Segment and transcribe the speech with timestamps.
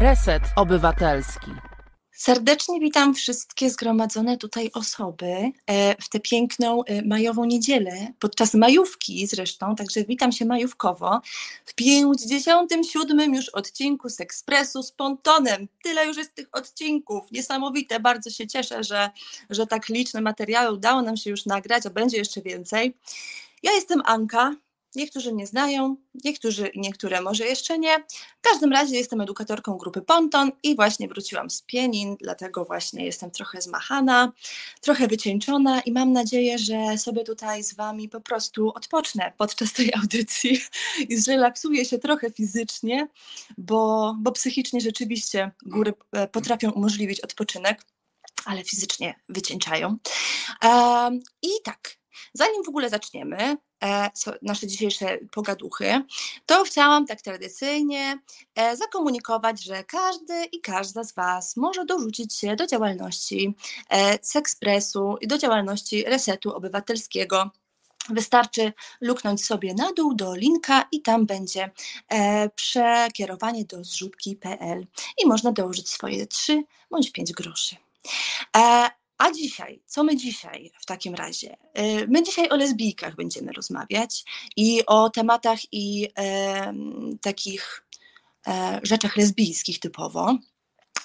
[0.00, 1.50] Reset Obywatelski.
[2.12, 9.26] Serdecznie witam wszystkie zgromadzone tutaj osoby e, w tę piękną e, majową niedzielę, podczas majówki
[9.26, 11.20] zresztą, także witam się majówkowo
[11.64, 15.68] w 57 już odcinku z Ekspresu z Pontonem.
[15.82, 19.10] Tyle już jest tych odcinków, niesamowite, bardzo się cieszę, że,
[19.50, 22.96] że tak liczne materiały udało nam się już nagrać, a będzie jeszcze więcej.
[23.62, 24.54] Ja jestem Anka,
[24.96, 27.98] Niektórzy mnie znają, niektórzy niektóre może jeszcze nie.
[28.38, 33.30] W każdym razie jestem edukatorką grupy Ponton i właśnie wróciłam z Pienin, dlatego właśnie jestem
[33.30, 34.32] trochę zmachana,
[34.80, 39.94] trochę wycieńczona i mam nadzieję, że sobie tutaj z Wami po prostu odpocznę podczas tej
[39.94, 40.60] audycji
[41.08, 43.08] i zrelaksuję się trochę fizycznie,
[43.58, 47.82] bo, bo psychicznie rzeczywiście góry e, potrafią umożliwić odpoczynek,
[48.44, 49.96] ale fizycznie wycieńczają.
[51.42, 51.96] I tak,
[52.36, 53.56] Zanim w ogóle zaczniemy
[54.42, 56.02] nasze dzisiejsze pogaduchy,
[56.46, 58.18] to chciałam tak tradycyjnie
[58.54, 63.54] e, zakomunikować, że każdy i każda z Was może dorzucić się do działalności
[63.90, 67.50] e, Sekspresu i do działalności Resetu Obywatelskiego.
[68.08, 71.70] Wystarczy luknąć sobie na dół do linka i tam będzie
[72.08, 74.86] e, przekierowanie do zrzutki.pl
[75.24, 77.76] i można dołożyć swoje 3 bądź 5 groszy.
[79.22, 81.56] E, a dzisiaj, co my dzisiaj w takim razie?
[81.78, 84.24] Y, my dzisiaj o lesbijkach będziemy rozmawiać
[84.56, 86.74] i o tematach i e,
[87.20, 87.86] takich
[88.46, 90.38] e, rzeczach lesbijskich typowo.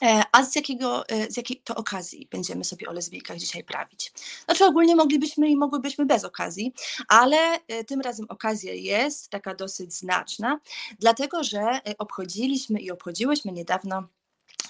[0.01, 4.13] E, a z, jakiego, e, z jakiej to okazji będziemy sobie o lesbijkach dzisiaj prawić?
[4.45, 6.73] Znaczy ogólnie moglibyśmy i mogłybyśmy bez okazji,
[7.07, 10.59] ale e, tym razem okazja jest taka dosyć znaczna,
[10.99, 14.03] dlatego że obchodziliśmy i obchodziłyśmy niedawno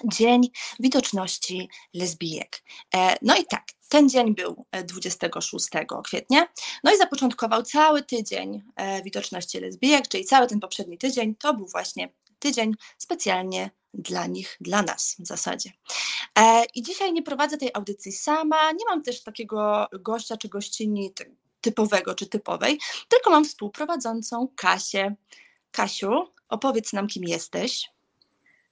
[0.04, 2.62] Dzień Widoczności Lesbijek.
[2.94, 6.48] E, no i tak, ten dzień był 26 e, kwietnia,
[6.84, 11.66] no i zapoczątkował cały tydzień e, widoczności lesbijek, czyli cały ten poprzedni tydzień to był
[11.66, 15.72] właśnie tydzień specjalnie dla nich, dla nas w zasadzie.
[16.74, 21.12] I dzisiaj nie prowadzę tej audycji sama, nie mam też takiego gościa czy gościni
[21.60, 25.14] typowego czy typowej, tylko mam współprowadzącą Kasię.
[25.70, 26.10] Kasiu,
[26.48, 27.91] opowiedz nam, kim jesteś.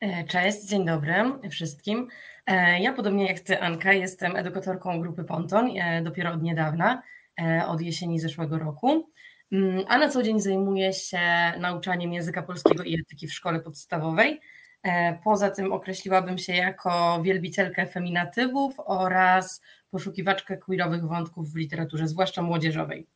[0.00, 1.14] E, cześć, dzień dobry
[1.50, 2.08] wszystkim.
[2.46, 7.02] E, ja podobnie jak Ty, Anka, jestem edukatorką grupy Ponton e, dopiero od niedawna,
[7.66, 9.10] od jesieni zeszłego roku,
[9.52, 11.18] mm, a na co dzień zajmuję się
[11.58, 14.40] nauczaniem języka polskiego i etyki w szkole podstawowej.
[15.24, 23.06] Poza tym określiłabym się jako wielbicielkę feminatywów oraz poszukiwaczkę queerowych wątków w literaturze, zwłaszcza młodzieżowej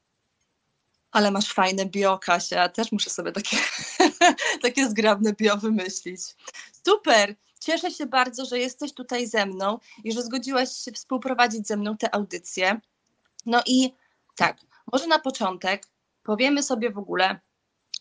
[1.15, 3.57] ale masz fajne bio, Kasia, też muszę sobie takie,
[4.63, 6.21] takie zgrabne bio wymyślić.
[6.87, 11.77] Super, cieszę się bardzo, że jesteś tutaj ze mną i że zgodziłaś się współprowadzić ze
[11.77, 12.81] mną tę audycję.
[13.47, 13.95] No i
[14.37, 14.57] tak,
[14.93, 15.87] może na początek
[16.23, 17.41] powiemy sobie w ogóle,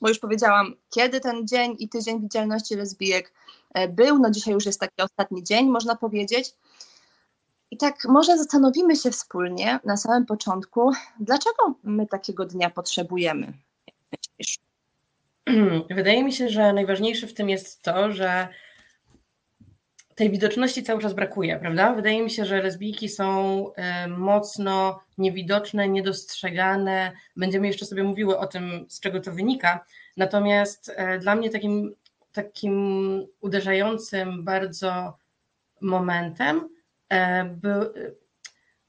[0.01, 3.34] bo już powiedziałam, kiedy ten dzień i tydzień widzialności lesbijek
[3.74, 6.53] e, był, no dzisiaj już jest taki ostatni dzień, można powiedzieć.
[7.73, 13.53] I tak może zastanowimy się wspólnie na samym początku, dlaczego my takiego dnia potrzebujemy.
[15.89, 18.47] Wydaje mi się, że najważniejsze w tym jest to, że
[20.16, 21.94] tej widoczności cały czas brakuje, prawda?
[21.94, 27.12] Wydaje mi się, że lesbijki są e, mocno niewidoczne, niedostrzegane.
[27.35, 29.85] Będziemy jeszcze sobie mówiły o tym, z czego to wynika.
[30.17, 31.95] Natomiast e, dla mnie takim,
[32.33, 35.17] takim uderzającym bardzo
[35.81, 36.69] momentem
[37.46, 37.69] by,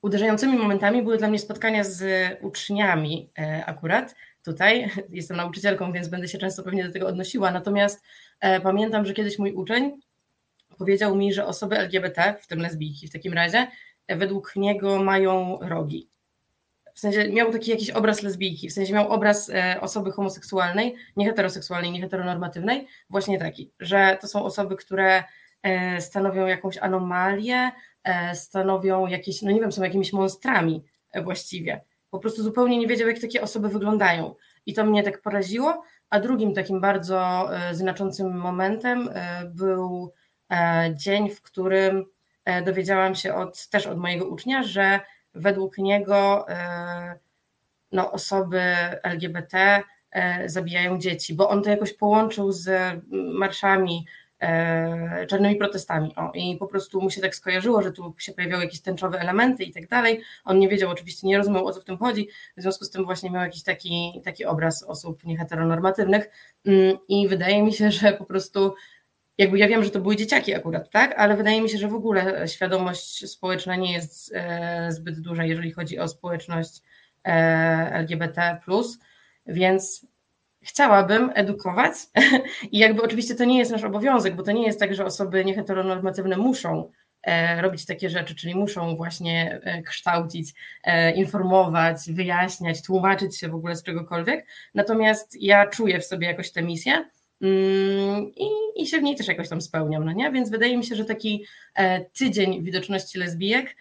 [0.05, 2.03] uderzającymi momentami były dla mnie spotkania z
[2.43, 4.15] uczniami e, akurat
[4.45, 4.91] tutaj.
[5.11, 7.51] Jestem nauczycielką, więc będę się często pewnie do tego odnosiła.
[7.51, 8.03] Natomiast
[8.41, 9.93] e, pamiętam, że kiedyś mój uczeń
[10.79, 13.67] powiedział mi, że osoby LGBT, w tym lesbijki w takim razie,
[14.09, 16.09] według niego mają rogi.
[16.95, 21.93] W sensie miał taki jakiś obraz lesbijki, w sensie miał obraz osoby homoseksualnej, nie heteroseksualnej,
[21.93, 25.25] nie heteronormatywnej, właśnie taki, że to są osoby, które
[25.99, 27.94] stanowią jakąś anomalię, E,
[28.35, 31.81] stanowią jakieś, no nie wiem, są jakimiś monstrami e, właściwie.
[32.11, 34.35] Po prostu zupełnie nie wiedział, jak takie osoby wyglądają.
[34.67, 35.83] I to mnie tak poraziło.
[36.11, 39.11] A drugim takim bardzo e, znaczącym momentem
[39.55, 40.13] był
[40.95, 42.05] dzień, w którym
[42.65, 45.01] dowiedziałam się od, też od mojego ucznia, że
[45.35, 46.47] według niego
[47.93, 48.63] no, osoby
[49.03, 49.83] LGBT
[50.47, 52.71] zabijają dzieci, bo on to jakoś połączył z
[53.13, 54.24] marszami E,
[55.29, 56.15] czarnymi protestami.
[56.17, 59.65] O, I po prostu mu się tak skojarzyło, że tu się pojawiały jakieś tęczowe elementy
[59.65, 60.21] i tak dalej.
[60.45, 63.05] On nie wiedział, oczywiście nie rozumiał o co w tym chodzi, w związku z tym
[63.05, 66.31] właśnie miał jakiś taki, taki obraz osób nieheteronormatywnych
[66.67, 68.75] mm, i wydaje mi się, że po prostu
[69.39, 71.95] jakby ja wiem, że to były dzieciaki akurat, tak, ale wydaje mi się, że w
[71.95, 76.83] ogóle świadomość społeczna nie jest e, zbyt duża, jeżeli chodzi o społeczność
[77.25, 77.31] e,
[77.93, 78.61] LGBT+,
[79.47, 80.07] więc
[80.65, 81.93] chciałabym edukować
[82.73, 85.45] i jakby oczywiście to nie jest nasz obowiązek, bo to nie jest tak, że osoby
[85.45, 86.91] nieheteronormatywne muszą
[87.23, 93.55] e, robić takie rzeczy, czyli muszą właśnie e, kształcić, e, informować, wyjaśniać, tłumaczyć się w
[93.55, 94.47] ogóle z czegokolwiek.
[94.75, 96.93] Natomiast ja czuję w sobie jakoś tę misję
[97.43, 100.31] mm, i, i się w niej też jakoś tam spełniam, no nie?
[100.31, 101.45] Więc wydaje mi się, że taki
[102.19, 103.77] tydzień widoczności lesbijek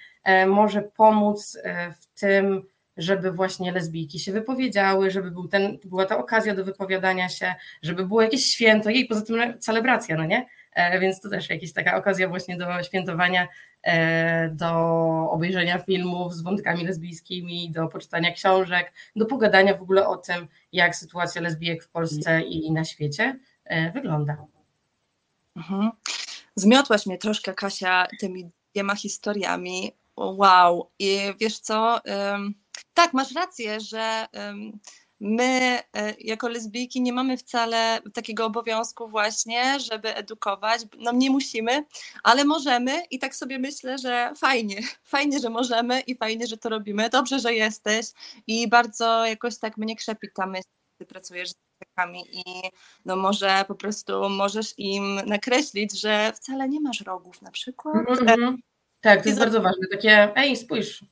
[0.47, 1.57] może pomóc
[2.01, 2.62] w tym,
[2.98, 8.07] żeby właśnie lesbijki się wypowiedziały, żeby był ten, była ta okazja do wypowiadania się, żeby
[8.07, 10.45] było jakieś święto, jej poza tym celebracja, no nie?
[10.74, 13.48] E, więc to też jakaś taka okazja właśnie do świętowania,
[13.84, 14.72] e, do
[15.31, 20.95] obejrzenia filmów z wątkami lesbijskimi, do poczytania książek, do pogadania w ogóle o tym, jak
[20.95, 24.38] sytuacja lesbijek w Polsce i na świecie e, wygląda.
[25.56, 25.92] Mhm.
[26.56, 29.92] Zmiotłaś mnie troszkę, Kasia, tymi dwiema historiami.
[30.18, 30.90] Wow.
[31.00, 32.00] I wiesz co?
[32.94, 34.28] Tak, masz rację, że
[35.24, 40.81] my e, jako lesbijki nie mamy wcale takiego obowiązku właśnie, żeby edukować.
[40.98, 41.86] No nie musimy,
[42.24, 44.81] ale możemy i tak sobie myślę, że fajnie,
[45.14, 47.10] fajnie, że możemy i fajnie, że to robimy.
[47.10, 48.06] Dobrze, że jesteś
[48.48, 50.68] i bardzo jakoś tak mnie krzepi ta myśl,
[50.98, 52.44] ty pracujesz z dzieciakami i
[53.06, 57.96] no może po prostu możesz im nakreślić, że wcale nie masz rogów na przykład.
[57.96, 58.56] Mm -hmm.
[59.02, 59.88] Tak, to jest bardzo ważne.
[59.92, 61.06] Takie, ej, spójrz,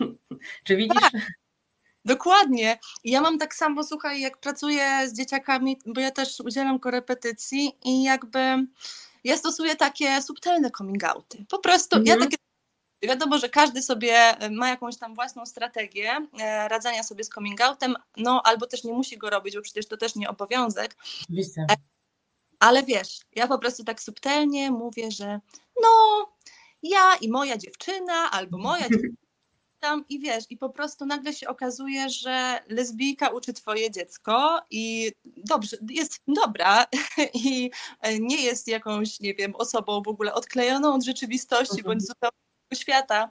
[0.64, 1.02] czy widzisz?
[1.02, 1.12] Tak,
[2.04, 2.78] dokładnie.
[3.04, 8.02] Ja mam tak samo, słuchaj, jak pracuję z dzieciakami, bo ja też udzielam korepetycji i
[8.02, 8.66] jakby
[9.24, 11.44] ja stosuję takie subtelne coming outy.
[11.48, 12.18] Po prostu mhm.
[12.18, 12.36] ja takie
[13.02, 17.60] Wiadomo, że każdy sobie e, ma jakąś tam własną strategię e, radzenia sobie z coming
[17.60, 20.96] outem, no albo też nie musi go robić, bo przecież to też nie obowiązek.
[21.22, 21.66] Oczywiście.
[22.58, 25.40] Ale wiesz, ja po prostu tak subtelnie mówię, że
[25.82, 26.26] no,
[26.82, 29.14] ja i moja dziewczyna, albo moja dziewczyna
[29.80, 35.12] tam i wiesz, i po prostu nagle się okazuje, że lesbijka uczy twoje dziecko i
[35.24, 36.86] dobrze, jest dobra
[37.34, 37.70] i
[38.20, 42.06] nie jest jakąś, nie wiem, osobą w ogóle odklejoną od rzeczywistości bądź mhm.
[42.06, 42.36] zupełnie
[42.74, 43.30] świata.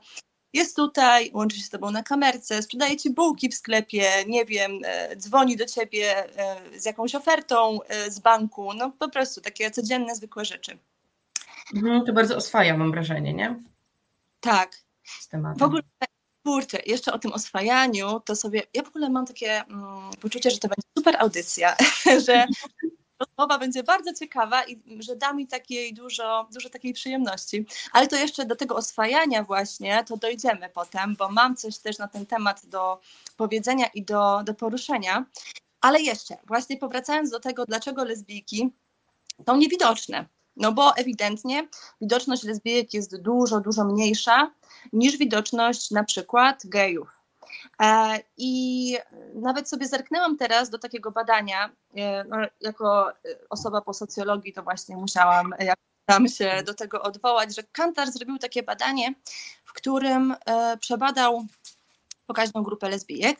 [0.52, 4.80] Jest tutaj, łączy się z tobą na kamerce, sprzedaje ci bułki w sklepie, nie wiem,
[4.84, 9.70] e, dzwoni do ciebie e, z jakąś ofertą e, z banku, no po prostu takie
[9.70, 10.78] codzienne, zwykłe rzeczy.
[11.74, 13.56] Mhm, to bardzo oswaja, mam wrażenie, nie?
[14.40, 14.76] Tak.
[15.56, 15.82] W ogóle
[16.46, 20.58] kurczę, jeszcze o tym oswajaniu, to sobie, ja w ogóle mam takie mm, poczucie, że
[20.58, 21.76] to będzie super audycja,
[22.26, 22.46] że
[23.20, 27.66] rozmowa będzie bardzo ciekawa i że da mi takiej dużo, dużo takiej przyjemności.
[27.92, 32.08] Ale to jeszcze do tego oswajania właśnie, to dojdziemy potem, bo mam coś też na
[32.08, 33.00] ten temat do
[33.36, 35.24] powiedzenia i do, do poruszenia.
[35.80, 38.70] Ale jeszcze, właśnie powracając do tego, dlaczego lesbijki
[39.46, 40.26] są niewidoczne.
[40.56, 41.68] No bo ewidentnie
[42.00, 44.50] widoczność lesbijek jest dużo, dużo mniejsza
[44.92, 47.26] niż widoczność na przykład gejów.
[47.82, 48.96] E, I
[49.34, 53.12] nawet sobie zerknęłam teraz do takiego badania, e, no, jako
[53.50, 55.54] osoba po socjologii, to właśnie musiałam
[56.06, 59.14] tam się do tego odwołać, że Kantar zrobił takie badanie,
[59.64, 61.46] w którym e, przebadał
[62.26, 63.38] pokaźną grupę lesbijek.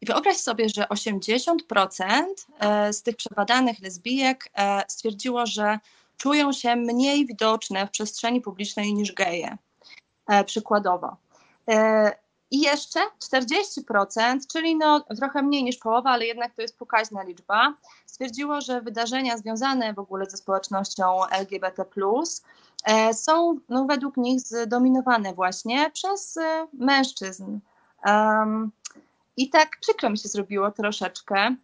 [0.00, 2.24] I wyobraź sobie, że 80%
[2.92, 4.50] z tych przebadanych lesbijek
[4.88, 5.78] stwierdziło, że
[6.16, 9.58] czują się mniej widoczne w przestrzeni publicznej niż geje,
[10.28, 11.16] e, przykładowo.
[11.68, 12.12] E,
[12.50, 17.74] I jeszcze 40%, czyli no trochę mniej niż połowa, ale jednak to jest pokaźna liczba,
[18.06, 21.84] stwierdziło, że wydarzenia związane w ogóle ze społecznością LGBT,
[22.84, 26.38] e, są no, według nich zdominowane właśnie przez
[26.72, 27.58] mężczyzn.
[29.36, 31.56] I tak przykro mi się zrobiło troszeczkę,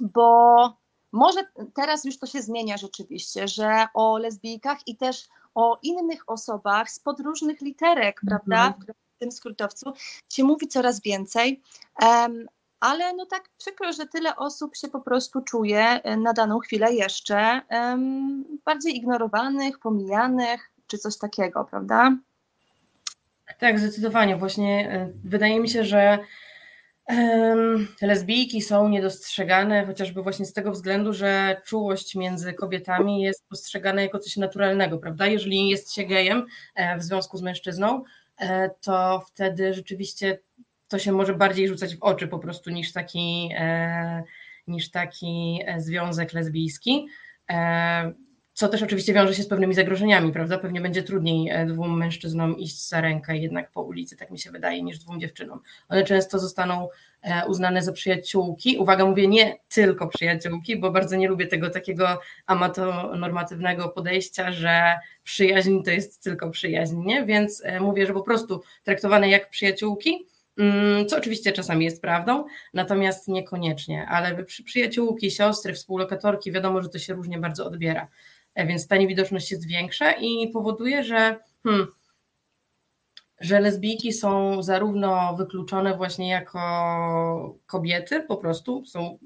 [0.00, 0.81] bo
[1.12, 1.40] może
[1.74, 6.98] teraz już to się zmienia rzeczywiście, że o lesbijkach i też o innych osobach z
[6.98, 8.26] podróżnych literek, mhm.
[8.26, 8.74] prawda,
[9.16, 9.92] w tym skrótowcu
[10.28, 11.62] się mówi coraz więcej.
[12.02, 12.46] Um,
[12.80, 16.94] ale no tak przykro, że tyle osób się po prostu czuje e, na daną chwilę
[16.94, 22.16] jeszcze um, bardziej ignorowanych, pomijanych, czy coś takiego, prawda?
[23.58, 24.36] Tak, zdecydowanie.
[24.36, 26.18] Właśnie e, wydaje mi się, że
[28.02, 34.18] Lesbijki są niedostrzegane chociażby właśnie z tego względu, że czułość między kobietami jest postrzegana jako
[34.18, 35.26] coś naturalnego, prawda?
[35.26, 38.02] Jeżeli jest się gejem e, w związku z mężczyzną,
[38.38, 40.38] e, to wtedy rzeczywiście
[40.88, 44.22] to się może bardziej rzucać w oczy po prostu niż taki, e,
[44.66, 47.06] niż taki związek lesbijski
[48.54, 50.58] co też oczywiście wiąże się z pewnymi zagrożeniami, prawda?
[50.58, 54.50] Pewnie będzie trudniej e, dwóm mężczyznom iść za rękę jednak po ulicy, tak mi się
[54.50, 55.60] wydaje, niż dwóm dziewczynom.
[55.88, 56.88] One często zostaną
[57.22, 58.78] e, uznane za przyjaciółki.
[58.78, 65.82] Uwaga, mówię nie tylko przyjaciółki, bo bardzo nie lubię tego takiego amatonormatywnego podejścia, że przyjaźń
[65.82, 67.24] to jest tylko przyjaźń, nie?
[67.24, 70.26] Więc e, mówię, że po prostu traktowane jak przyjaciółki,
[70.58, 72.44] mm, co oczywiście czasami jest prawdą,
[72.74, 78.08] natomiast niekoniecznie, ale przy przyjaciółki, siostry, współlokatorki wiadomo, że to się różnie bardzo odbiera,
[78.56, 81.86] więc ta niewidoczność jest większa i powoduje, że hmm,
[83.42, 89.18] że lesbijki są zarówno wykluczone właśnie jako kobiety, po prostu są,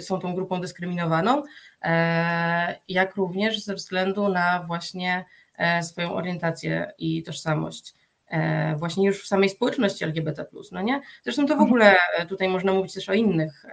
[0.00, 1.42] są tą grupą dyskryminowaną,
[1.82, 5.24] e, jak również ze względu na właśnie
[5.58, 7.94] e, swoją orientację i tożsamość.
[8.28, 11.00] E, właśnie już w samej społeczności LGBT, no nie?
[11.24, 11.96] Zresztą to w ogóle
[12.28, 13.64] tutaj można mówić też o innych,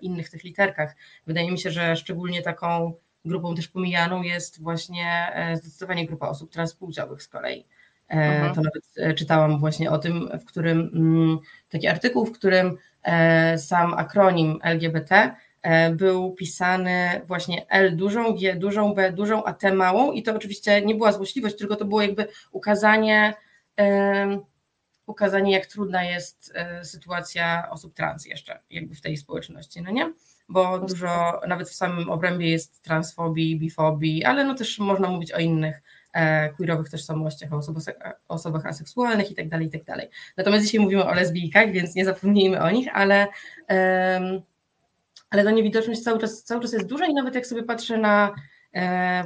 [0.00, 0.96] innych tych literkach.
[1.26, 2.92] Wydaje mi się, że szczególnie taką
[3.24, 7.64] grupą też pomijaną jest właśnie zdecydowanie grupa osób transpłciowych z kolei.
[8.12, 8.54] Mhm.
[8.54, 11.38] To nawet e, czytałam właśnie o tym, w którym mm,
[11.70, 15.34] taki artykuł, w którym e, sam akronim LGBT
[15.92, 20.82] był pisany właśnie L dużą, G dużą, B dużą, a T małą i to oczywiście
[20.82, 23.34] nie była złośliwość, tylko to było jakby ukazanie,
[25.06, 30.12] ukazanie jak trudna jest sytuacja osób trans jeszcze jakby w tej społeczności, no nie?
[30.52, 35.38] Bo dużo, nawet w samym obrębie jest transfobii, bifobii, ale no też można mówić o
[35.38, 35.82] innych
[36.12, 37.84] E, queerowych tożsamościach, o osobach,
[38.28, 39.84] osobach aseksualnych itd., tak itd.
[39.86, 43.26] Tak Natomiast dzisiaj mówimy o lesbijkach, więc nie zapomnijmy o nich, ale,
[45.30, 48.34] ale ta niewidoczność cały czas, cały czas jest duża i nawet jak sobie patrzę na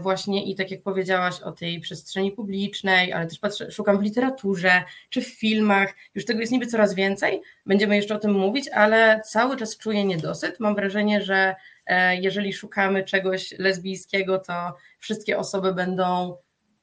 [0.03, 4.83] właśnie i tak jak powiedziałaś o tej przestrzeni publicznej, ale też patrzę, szukam w literaturze
[5.11, 9.21] czy w filmach, już tego jest niby coraz więcej, będziemy jeszcze o tym mówić, ale
[9.25, 10.61] cały czas czuję niedosyt.
[10.61, 11.55] Mam wrażenie, że
[11.87, 16.37] e, jeżeli szukamy czegoś lesbijskiego, to wszystkie osoby będą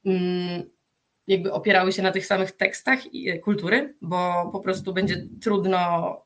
[0.06, 0.70] Mm,
[1.26, 5.78] jakby opierały się na tych samych tekstach i e, kultury, bo po prostu będzie trudno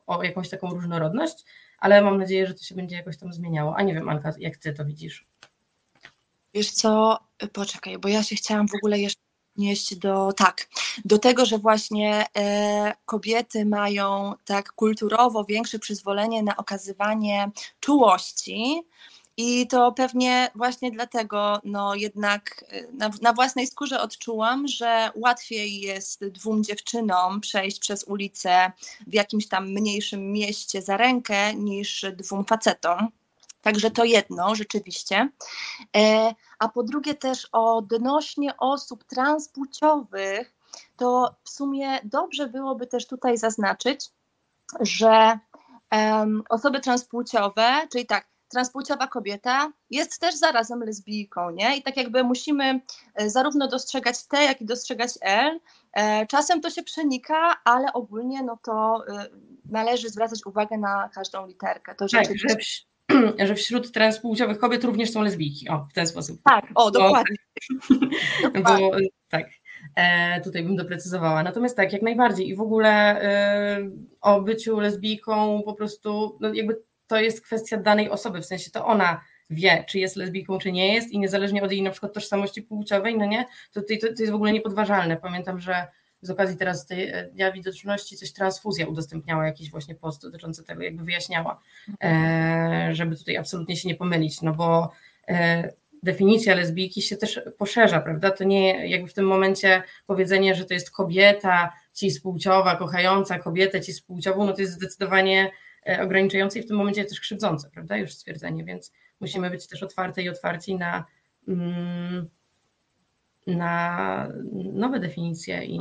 [0.07, 1.45] o jakąś taką różnorodność,
[1.79, 3.75] ale mam nadzieję, że to się będzie jakoś tam zmieniało.
[3.75, 5.25] A nie wiem, Anka, jak ty to widzisz?
[6.53, 7.19] Wiesz co,
[7.53, 9.21] poczekaj, bo ja się chciałam w ogóle jeszcze
[9.55, 10.69] odnieść do, tak,
[11.05, 18.83] do tego, że właśnie e, kobiety mają tak kulturowo większe przyzwolenie na okazywanie czułości,
[19.41, 25.79] i to pewnie właśnie dlatego, no jednak y, na, na, własnej skórze odczułam, że łatwiej
[25.79, 28.71] jest dwóm dziewczynom przejść przez ulicę
[29.07, 33.07] w jakimś tam mniejszym mieście za rękę niż dwóm facetom.
[33.61, 35.29] Także to jedno rzeczywiście.
[35.97, 40.53] E, a po drugie też odnośnie osób transpłciowych,
[40.97, 44.09] to w sumie dobrze byłoby też tutaj zaznaczyć,
[44.79, 45.39] że
[46.49, 51.77] osoby transpłciowe, czyli tak, transpłciowa kobieta jest też zarazem lesbijką, nie?
[51.77, 52.81] I tak jakby musimy
[53.15, 55.59] e, zarówno dostrzegać T, jak i dostrzegać L.
[55.93, 59.03] E, czasem to się przenika, ale ogólnie no to
[59.65, 61.95] należy zwracać uwagę na każdą literkę.
[61.95, 62.55] To tak, że,
[63.47, 65.69] że wśród transpłciowych kobiet również są lesbijki.
[65.69, 66.39] O, w ten sposób.
[66.43, 67.35] Tak, o, dokładnie.
[68.53, 68.91] Bo, bo
[69.29, 69.49] tak.
[69.95, 71.43] E, tutaj bym doprecyzowała.
[71.43, 72.89] Natomiast tak, jak najbardziej i w ogóle
[73.21, 73.89] e,
[74.21, 78.85] o byciu lesbijką po prostu, no jakby to jest kwestia danej osoby, w sensie to
[78.85, 82.61] ona wie, czy jest lesbijką, czy nie jest i niezależnie od jej na przykład tożsamości
[82.61, 85.17] płciowej, no nie, to, to, to jest w ogóle niepodważalne.
[85.17, 85.87] Pamiętam, że
[86.21, 90.83] z okazji teraz tej e, Dnia Widoczności coś transfuzja udostępniała jakiś właśnie post dotyczący tego,
[90.83, 91.61] jakby wyjaśniała,
[92.03, 94.91] e, żeby tutaj absolutnie się nie pomylić, no bo
[95.27, 95.73] e,
[96.03, 98.31] definicja lesbijki się też poszerza, prawda?
[98.31, 104.45] To nie jakby w tym momencie powiedzenie, że to jest kobieta cis-płciowa, kochająca kobietę cis-płciową,
[104.45, 105.51] no to jest zdecydowanie
[106.01, 107.97] ograniczające i w tym momencie też krzywdzące, prawda?
[107.97, 111.05] Już stwierdzenie, więc musimy być też otwarte i otwarci na,
[111.47, 112.29] mm,
[113.49, 114.27] na
[114.73, 115.79] nowe definicje i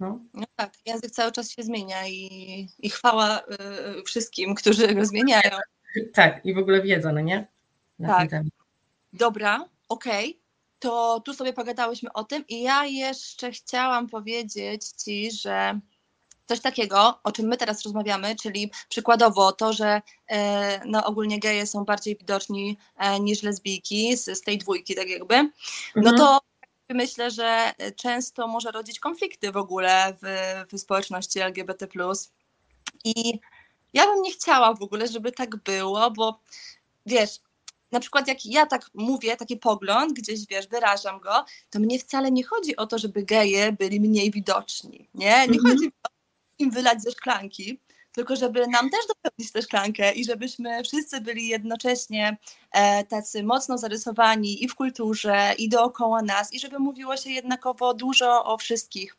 [0.00, 0.20] no.
[0.34, 0.44] no.
[0.56, 5.58] tak, język cały czas się zmienia i, i chwała y, wszystkim, którzy go zmieniają.
[6.14, 7.46] Tak, i w ogóle wiedza, no nie?
[7.98, 8.42] Na tak.
[9.12, 10.30] Dobra, okej.
[10.30, 10.44] Okay.
[10.78, 15.80] To tu sobie pogadałyśmy o tym i ja jeszcze chciałam powiedzieć Ci, że
[16.46, 21.66] coś takiego, o czym my teraz rozmawiamy, czyli przykładowo to, że e, no, ogólnie geje
[21.66, 25.34] są bardziej widoczni e, niż lesbijki z, z tej dwójki, tak jakby,
[25.96, 26.16] no mhm.
[26.16, 26.40] to
[26.90, 30.26] myślę, że często może rodzić konflikty w ogóle w,
[30.72, 31.88] w społeczności LGBT.
[33.04, 33.40] I
[33.92, 36.40] ja bym nie chciała w ogóle, żeby tak było, bo
[37.06, 37.40] wiesz,
[37.92, 42.30] na przykład jak ja tak mówię, taki pogląd, gdzieś wiesz, wyrażam go, to mnie wcale
[42.30, 45.46] nie chodzi o to, żeby geje byli mniej widoczni, nie?
[45.48, 45.60] Nie mhm.
[45.62, 46.13] chodzi o
[46.58, 47.80] im wylać ze szklanki,
[48.14, 52.36] tylko żeby nam też dopełnić tę szklankę i żebyśmy wszyscy byli jednocześnie
[52.72, 57.94] e, tacy mocno zarysowani i w kulturze, i dookoła nas, i żeby mówiło się jednakowo
[57.94, 59.16] dużo o wszystkich.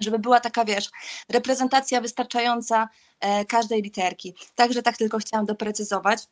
[0.00, 0.90] Żeby była taka, wiesz,
[1.28, 2.88] reprezentacja wystarczająca
[3.20, 4.34] e, każdej literki.
[4.54, 6.22] Także tak tylko chciałam doprecyzować.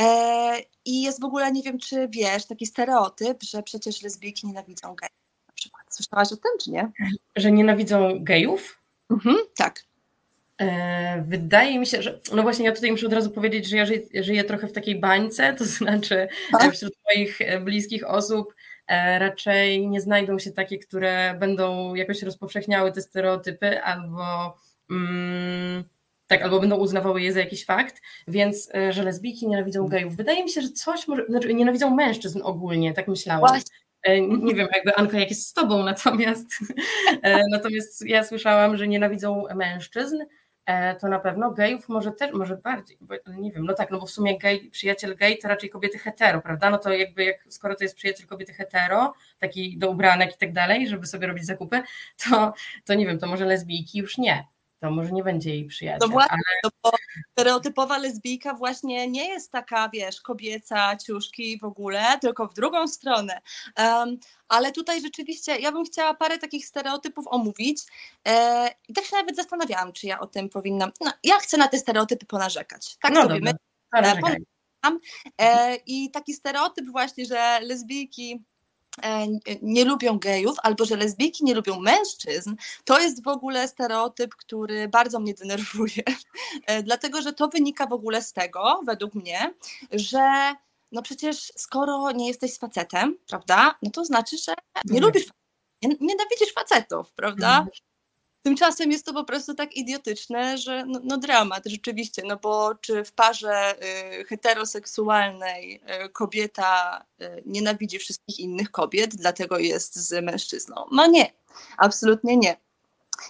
[0.00, 4.94] E, I jest w ogóle, nie wiem, czy wiesz, taki stereotyp, że przecież lesbijki nienawidzą
[4.94, 5.20] gejów.
[5.48, 5.94] Na przykład.
[5.94, 6.90] Słyszałaś o tym, czy nie?
[7.36, 8.80] Że nienawidzą gejów?
[9.10, 9.89] Mhm, tak.
[10.60, 13.86] E, wydaje mi się, że no właśnie ja tutaj muszę od razu powiedzieć, że ja
[13.86, 16.28] żyję, żyję trochę w takiej bańce, to znaczy
[16.60, 18.54] e, wśród moich e, bliskich osób
[19.18, 24.56] raczej nie znajdą się takie, które będą jakoś rozpowszechniały te stereotypy albo
[24.90, 25.84] mm,
[26.26, 30.16] tak, albo będą uznawały je za jakiś fakt, więc że lesbijki nienawidzą gejów.
[30.16, 33.48] Wydaje mi się, że coś może, znaczy nienawidzą mężczyzn ogólnie, tak myślałam.
[33.48, 33.76] Właśnie.
[34.28, 36.46] Nie wiem, jakby Anka, jak jest z tobą, natomiast,
[37.50, 40.16] natomiast ja słyszałam, że nienawidzą mężczyzn,
[41.00, 44.06] to na pewno gejów może też, może bardziej, bo, nie wiem, no tak, no bo
[44.06, 46.70] w sumie gej, przyjaciel gej to raczej kobiety hetero, prawda?
[46.70, 50.52] No to jakby jak, skoro to jest przyjaciel kobiety hetero, taki do ubranek i tak
[50.52, 51.82] dalej, żeby sobie robić zakupy,
[52.24, 52.52] to,
[52.84, 54.44] to nie wiem, to może lesbijki już nie
[54.80, 56.08] to może nie będzie jej przyjaciel.
[56.08, 56.60] No właśnie, ale...
[56.64, 56.90] no bo
[57.32, 63.40] stereotypowa lesbijka właśnie nie jest taka, wiesz, kobieca, ciuszki w ogóle, tylko w drugą stronę.
[63.78, 64.18] Um,
[64.48, 67.82] ale tutaj rzeczywiście ja bym chciała parę takich stereotypów omówić
[68.28, 71.68] e, i tak się nawet zastanawiałam, czy ja o tym powinnam, no ja chcę na
[71.68, 72.96] te stereotypy ponarzekać.
[73.02, 74.36] Tak no sobie myślę.
[75.40, 78.59] E, I taki stereotyp właśnie, że lesbijki E,
[79.62, 82.54] nie lubią gejów, albo że lesbijki nie lubią mężczyzn,
[82.84, 86.02] to jest w ogóle stereotyp, który bardzo mnie denerwuje,
[86.66, 89.54] e, dlatego że to wynika w ogóle z tego, według mnie,
[89.92, 90.54] że
[90.92, 94.54] no przecież skoro nie jesteś facetem, prawda, no to znaczy, że
[94.84, 95.04] nie mhm.
[95.04, 95.28] lubisz,
[95.82, 97.66] nie, nienawidzisz facetów, prawda?
[98.42, 103.04] Tymczasem jest to po prostu tak idiotyczne, że no, no dramat rzeczywiście, no bo czy
[103.04, 103.74] w parze
[104.20, 110.76] y, heteroseksualnej y, kobieta y, nienawidzi wszystkich innych kobiet, dlatego jest z mężczyzną?
[110.92, 111.32] No nie,
[111.76, 112.56] absolutnie nie.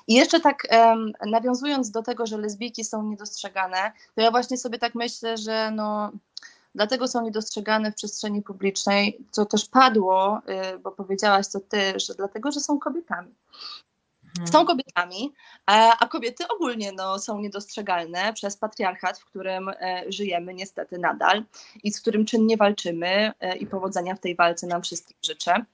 [0.08, 4.78] I jeszcze tak um, nawiązując do tego, że lesbijki są niedostrzegane, to ja właśnie sobie
[4.78, 6.12] tak myślę, że no
[6.74, 10.40] dlatego są niedostrzegane w przestrzeni publicznej, co też padło,
[10.74, 13.34] y, bo powiedziałaś to ty, że dlatego, że są kobietami.
[14.38, 14.52] Mhm.
[14.52, 15.32] Są kobietami,
[15.66, 21.44] a kobiety ogólnie no, są niedostrzegalne przez patriarchat, w którym e, żyjemy niestety nadal
[21.82, 25.64] i z którym czynnie walczymy e, i powodzenia w tej walce nam wszystkim życzę.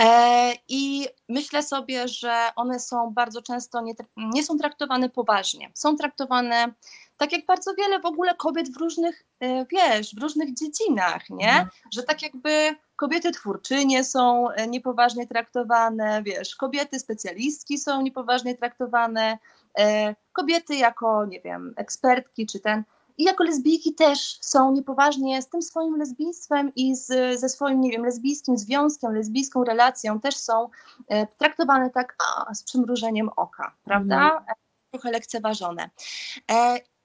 [0.00, 5.70] E, I myślę sobie, że one są bardzo często nie, nie, są traktowane poważnie.
[5.74, 6.72] Są traktowane
[7.18, 9.24] tak jak bardzo wiele w ogóle kobiet w różnych,
[9.72, 11.48] wiesz, w różnych dziedzinach, nie?
[11.48, 11.68] Mhm.
[11.92, 19.38] Że tak jakby kobiety twórczynie są e, niepoważnie traktowane, wiesz, kobiety specjalistki są niepoważnie traktowane,
[19.78, 22.84] e, kobiety jako, nie wiem, ekspertki czy ten,
[23.18, 27.90] i jako lesbijki też są niepoważnie z tym swoim lesbijstwem i z, ze swoim, nie
[27.90, 30.68] wiem, lesbijskim związkiem, lesbijską relacją też są
[31.08, 34.30] e, traktowane tak a, z przymrużeniem oka, prawda?
[34.30, 34.44] Mm.
[34.90, 35.90] Trochę lekceważone.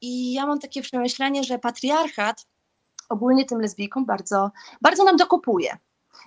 [0.01, 2.45] I ja mam takie przemyślenie, że patriarchat
[3.09, 5.77] ogólnie tym lesbijkom bardzo, bardzo nam dokopuje.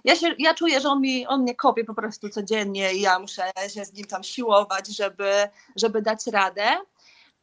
[0.04, 3.18] Ja, się, ja czuję, że on, mi, on mnie kopie po prostu codziennie i ja
[3.18, 6.66] muszę się z nim tam siłować, żeby, żeby dać radę.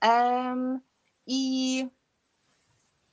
[0.04, 0.80] Um,
[1.28, 1.86] i,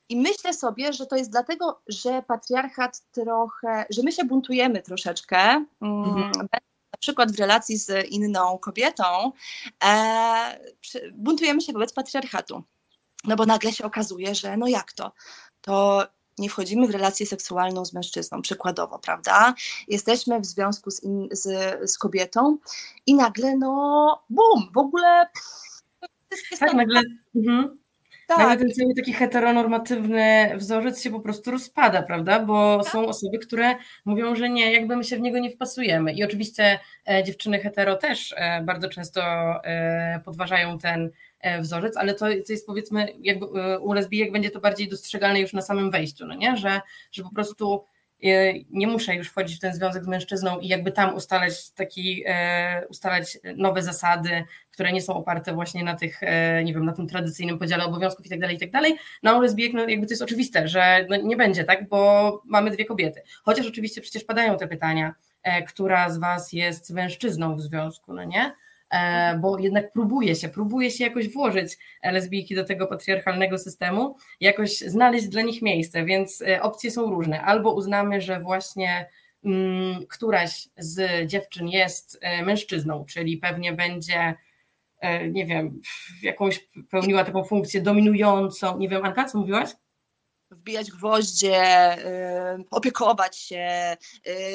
[0.09, 5.39] I myślę sobie, że to jest dlatego, że patriarchat trochę, że my się buntujemy troszeczkę,
[5.81, 6.49] mm, mhm.
[6.93, 9.33] na przykład w relacji z inną kobietą,
[9.85, 10.61] e,
[11.15, 12.62] buntujemy się wobec patriarchatu.
[13.25, 15.12] No bo nagle się okazuje, że no jak to?
[15.61, 16.07] To
[16.38, 19.55] nie wchodzimy w relację seksualną z mężczyzną, przykładowo, prawda?
[19.88, 21.44] Jesteśmy w związku z, in, z,
[21.90, 22.59] z kobietą
[23.07, 25.27] i nagle, no, bum, w ogóle.
[25.35, 27.03] Pff, tak, nagle.
[27.37, 27.79] Mhm.
[28.27, 28.38] Tak.
[28.38, 32.40] Nagle ten cały taki heteronormatywny wzorzec się po prostu rozpada, prawda?
[32.40, 32.92] Bo tak.
[32.92, 36.12] są osoby, które mówią, że nie, jakby my się w niego nie wpasujemy.
[36.12, 39.22] I oczywiście e, dziewczyny hetero też e, bardzo często
[39.64, 41.11] e, podważają ten
[41.61, 45.53] wzorzec, ale to, to jest powiedzmy, jakby e, u lesbijek będzie to bardziej dostrzegalne już
[45.53, 46.57] na samym wejściu, no nie?
[46.57, 46.81] Że,
[47.12, 47.85] że po prostu
[48.25, 52.25] e, nie muszę już wchodzić w ten związek z mężczyzną i jakby tam ustalać taki,
[52.88, 56.20] ustalać nowe zasady, które nie są oparte właśnie na tych,
[56.64, 58.96] nie wiem, na tym tradycyjnym podziale obowiązków i tak dalej, i tak dalej.
[59.22, 62.85] No lesbijek no, jakby to jest oczywiste, że no, nie będzie, tak, bo mamy dwie
[62.85, 63.22] kobiety.
[63.42, 65.14] Chociaż oczywiście przecież padają te pytania,
[65.68, 68.53] która z was jest mężczyzną w związku, no nie?
[68.90, 74.79] E, bo jednak próbuje się, próbuje się jakoś włożyć lesbijki do tego patriarchalnego systemu, jakoś
[74.79, 77.42] znaleźć dla nich miejsce, więc e, opcje są różne.
[77.42, 79.09] Albo uznamy, że właśnie
[79.44, 84.35] mm, któraś z dziewczyn jest e, mężczyzną, czyli pewnie będzie
[85.31, 85.81] nie wiem,
[86.22, 88.79] jakąś pełniła taką funkcję dominującą.
[88.79, 89.70] Nie wiem, Anka, co mówiłaś?
[90.51, 91.97] Wbijać gwoździe,
[92.59, 93.97] y, opiekować się,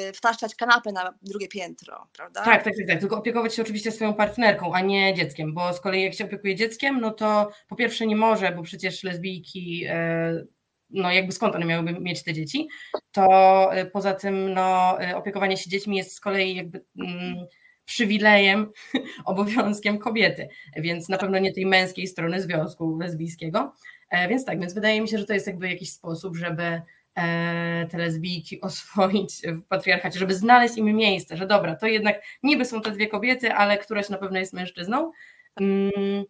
[0.08, 2.44] y, wtaszczać kanapę na drugie piętro, prawda?
[2.44, 5.80] Tak, tak, tak, tak, tylko opiekować się oczywiście swoją partnerką, a nie dzieckiem, bo z
[5.80, 10.46] kolei jak się opiekuje dzieckiem, no to po pierwsze nie może, bo przecież lesbijki, y,
[10.90, 12.68] no jakby skąd one miałyby mieć te dzieci,
[13.12, 17.46] to poza tym no opiekowanie się dziećmi jest z kolei jakby mm,
[17.84, 18.70] przywilejem,
[19.24, 23.72] obowiązkiem kobiety, więc na pewno nie tej męskiej strony związku lesbijskiego.
[24.12, 26.82] E, więc tak, więc wydaje mi się, że to jest jakby jakiś sposób, żeby
[27.14, 32.64] e, te lesbijki oswoić w patriarchacie, żeby znaleźć im miejsce, że dobra, to jednak niby
[32.64, 35.12] są te dwie kobiety, ale któraś na pewno jest mężczyzną.
[35.60, 36.24] Mm,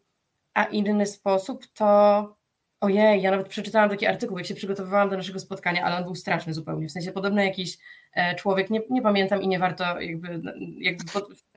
[0.55, 2.43] a inny sposób to
[2.83, 6.15] Ojej, ja nawet przeczytałam taki artykuł, jak się przygotowywałam do naszego spotkania, ale on był
[6.15, 6.89] straszny zupełnie.
[6.89, 7.79] W sensie podobno jakiś
[8.15, 10.41] e, człowiek, nie, nie pamiętam i nie warto, jakby,
[10.79, 11.05] jakby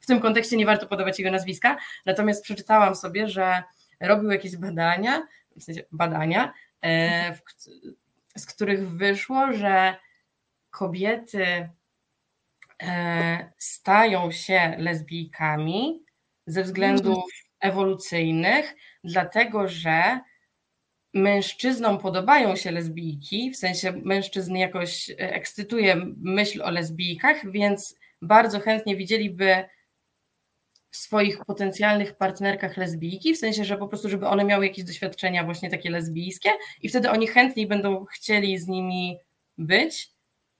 [0.01, 3.63] w tym kontekście nie warto podawać jego nazwiska, natomiast przeczytałam sobie, że
[3.99, 7.41] robił jakieś badania, w sensie badania, e, w,
[8.37, 9.95] z których wyszło, że
[10.71, 11.69] kobiety
[12.83, 16.03] e, stają się lesbijkami
[16.47, 17.23] ze względów
[17.59, 20.19] ewolucyjnych, dlatego że
[21.13, 28.59] mężczyznom podobają się lesbijki, w sensie mężczyzn jakoś e, ekscytuje myśl o lesbijkach, więc bardzo
[28.59, 29.63] chętnie widzieliby
[30.95, 35.43] w swoich potencjalnych partnerkach lesbijki, w sensie, że po prostu, żeby one miały jakieś doświadczenia
[35.43, 36.49] właśnie takie lesbijskie
[36.81, 39.17] i wtedy oni chętniej będą chcieli z nimi
[39.57, 40.09] być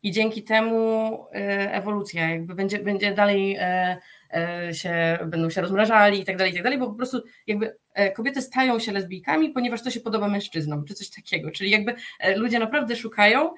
[0.04, 3.98] i dzięki temu e, ewolucja jakby będzie, będzie dalej e,
[4.36, 7.78] E, się, będą się rozmrażali i tak dalej, i tak dalej, bo po prostu jakby
[8.16, 11.96] kobiety stają się lesbijkami, ponieważ to się podoba mężczyznom, czy coś takiego, czyli jakby
[12.36, 13.54] ludzie naprawdę szukają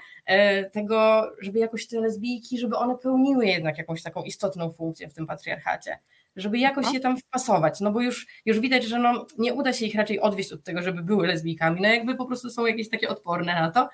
[0.72, 5.28] tego, żeby jakoś te lesbijki, żeby one pełniły jednak jakąś taką istotną funkcję w tym
[5.28, 6.00] patriarchacie,
[6.38, 9.86] żeby jakoś je tam wpasować, no bo już, już widać, że no, nie uda się
[9.86, 13.10] ich raczej odwieść od tego, żeby były lesbijkami, no jakby po prostu są jakieś takie
[13.10, 13.90] odporne na to,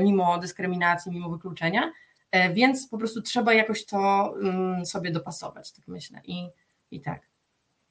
[0.00, 1.92] mimo dyskryminacji, mimo wykluczenia,
[2.30, 6.20] E, więc po prostu trzeba jakoś to mm, sobie dopasować, tak myślę.
[6.24, 6.48] I,
[6.90, 7.27] i tak.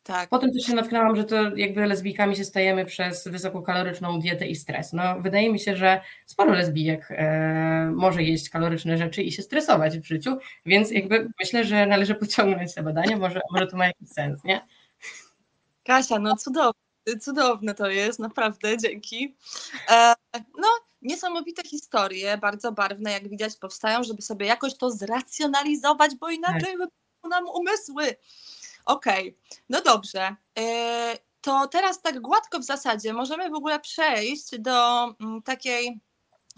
[0.07, 0.29] Tak.
[0.29, 4.93] Potem też się natknęłam, że to jakby lesbijkami się stajemy przez wysokokaloryczną dietę i stres.
[4.93, 9.99] No, wydaje mi się, że sporo lesbijek e, może jeść kaloryczne rzeczy i się stresować
[9.99, 14.09] w życiu, więc jakby myślę, że należy pociągnąć te badania, może, może to ma jakiś
[14.09, 14.61] sens, nie?
[15.83, 16.73] Kasia, no cudowne,
[17.21, 19.35] cudowne to jest, naprawdę, dzięki.
[19.89, 20.67] E, no,
[21.01, 26.89] niesamowite historie, bardzo barwne, jak widać, powstają, żeby sobie jakoś to zracjonalizować, bo inaczej tak.
[27.31, 28.15] nam umysły.
[28.87, 29.61] Okej, okay.
[29.69, 30.35] no dobrze.
[30.59, 35.99] E, to teraz tak gładko w zasadzie możemy w ogóle przejść do mm, takiej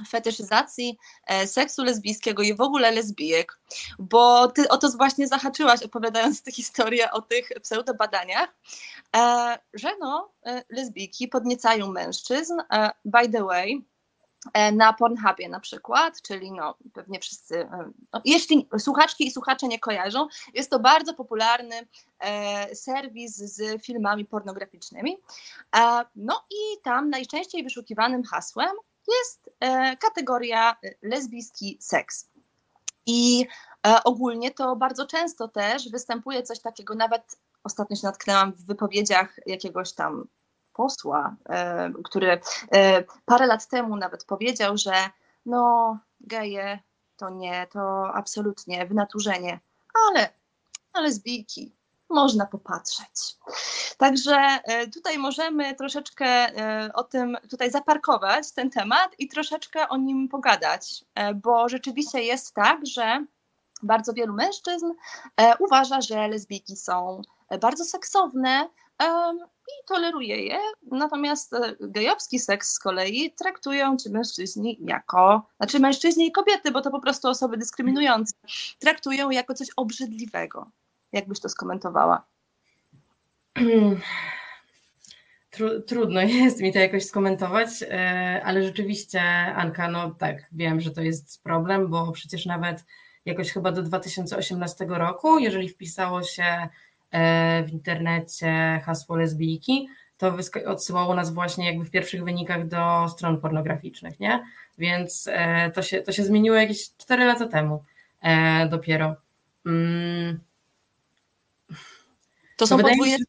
[0.08, 3.60] fetyszyzacji e, seksu lesbijskiego i w ogóle lesbijek,
[4.00, 8.56] bo ty o to właśnie zahaczyłaś opowiadając tę historię o tych pseudobadaniach,
[9.16, 10.32] e, że no
[10.70, 12.54] lesbijki podniecają mężczyzn,
[13.06, 13.86] by the way,
[14.74, 19.80] na Pornhubie na przykład, czyli no pewnie wszyscy, e, no, jeśli słuchaczki i słuchacze nie
[19.80, 21.88] kojarzą, jest to bardzo popularny
[22.20, 25.18] e, serwis z filmami pornograficznymi.
[25.76, 28.72] E, no i tam najczęściej wyszukiwanym hasłem
[29.08, 32.30] jest e, kategoria lesbijski seks.
[33.06, 33.48] I
[33.88, 39.40] e, ogólnie to bardzo często też występuje coś takiego, nawet ostatnio się natknęłam w wypowiedziach
[39.46, 40.28] jakiegoś tam
[40.80, 42.40] posła, e, który
[42.72, 44.94] e, parę lat temu nawet powiedział, że
[45.46, 46.80] no geje
[47.18, 49.60] to nie, to absolutnie wynaturzenie,
[50.08, 50.30] ale,
[50.94, 51.76] ale zbijki
[52.10, 53.38] można popatrzeć.
[53.98, 56.48] Także e, tutaj możemy troszeczkę
[56.94, 62.80] o tym tutaj zaparkować ten temat i troszeczkę o nim pogadać, bo rzeczywiście jest tak,
[62.86, 63.26] że
[63.84, 64.86] bardzo wielu mężczyzn
[65.60, 67.22] uważa, że lesbijki są
[67.62, 68.70] bardzo seksowne,
[69.70, 70.60] i toleruje je,
[70.92, 76.82] natomiast e, gejowski seks z kolei traktują ci mężczyźni jako, znaczy mężczyźni i kobiety, bo
[76.82, 78.34] to po prostu osoby dyskryminujące,
[78.80, 80.66] traktują jako coś obrzydliwego.
[81.12, 82.26] Jakbyś to skomentowała?
[85.88, 89.22] Trudno jest mi to jakoś skomentować, e, ale rzeczywiście,
[89.56, 92.86] Anka, no tak, wiem, że to jest problem, bo przecież nawet
[93.26, 96.70] jakoś chyba do 2018 roku, jeżeli wpisało się
[97.66, 104.20] w internecie hasło lesbijki, to odsyłało nas właśnie jakby w pierwszych wynikach do stron pornograficznych,
[104.20, 104.44] nie?
[104.78, 107.84] Więc e, to się, to się zmieniło jakieś 4 lata temu
[108.22, 109.16] e, dopiero.
[109.66, 110.40] Mm.
[112.58, 113.26] To są Wydaje podwójne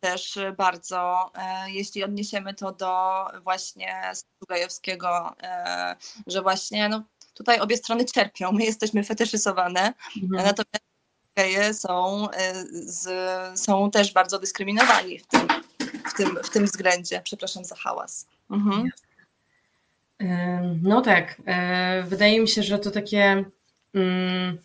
[0.00, 1.32] też bardzo,
[1.66, 4.12] jeśli odniesiemy to do właśnie
[4.48, 5.34] gajowskiego,
[6.26, 7.02] że właśnie no,
[7.34, 10.44] tutaj obie strony cierpią, my jesteśmy fetyszyzowane, mhm.
[10.44, 10.89] natomiast
[11.36, 13.08] geje są, e, z,
[13.60, 15.48] są też bardzo dyskryminowani w tym,
[16.10, 17.20] w, tym, w tym względzie.
[17.24, 18.26] Przepraszam za hałas.
[18.50, 18.90] Mhm.
[20.82, 23.44] No tak, e, wydaje mi się, że to takie,
[23.94, 24.58] mm,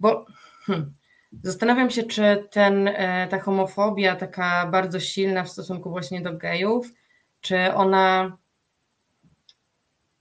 [0.00, 0.26] bo
[0.66, 0.92] hmm,
[1.42, 6.86] zastanawiam się, czy ten, e, ta homofobia taka bardzo silna w stosunku właśnie do gejów,
[7.40, 8.36] czy ona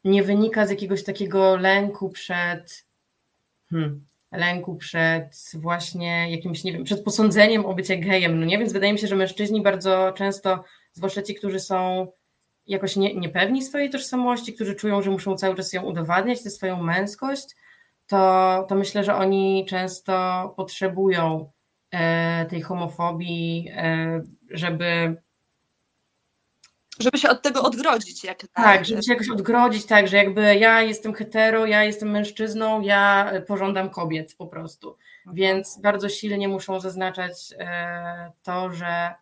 [0.03, 2.85] nie wynika z jakiegoś takiego lęku przed
[3.69, 8.57] hmm, lęku przed właśnie jakimś, nie wiem, przed posądzeniem o bycie gejem, no nie?
[8.57, 12.07] Więc wydaje mi się, że mężczyźni bardzo często, zwłaszcza ci, którzy są
[12.67, 16.83] jakoś nie, niepewni swojej tożsamości, którzy czują, że muszą cały czas ją udowadniać, tę swoją
[16.83, 17.45] męskość,
[18.07, 21.49] to, to myślę, że oni często potrzebują
[21.91, 25.15] e, tej homofobii, e, żeby
[26.99, 28.23] żeby się od tego odgrodzić.
[28.23, 32.81] Jak tak, żeby się jakoś odgrodzić, tak, że jakby ja jestem hetero, ja jestem mężczyzną,
[32.81, 34.97] ja pożądam kobiet po prostu.
[35.17, 35.35] Mhm.
[35.35, 39.13] Więc bardzo silnie muszą zaznaczać e, to, że,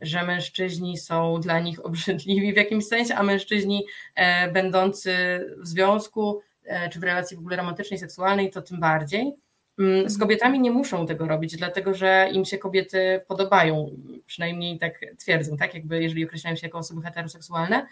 [0.00, 5.14] że mężczyźni są dla nich obrzydliwi w jakimś sensie, a mężczyźni e, będący
[5.58, 9.32] w związku e, czy w relacji w ogóle romantycznej, seksualnej, to tym bardziej.
[9.78, 10.20] Mm, z mhm.
[10.20, 13.90] kobietami nie muszą tego robić, dlatego że im się kobiety podobają,
[14.26, 15.74] przynajmniej tak twierdzą, tak?
[15.74, 17.86] Jakby jeżeli określają się jako osoby heteroseksualne.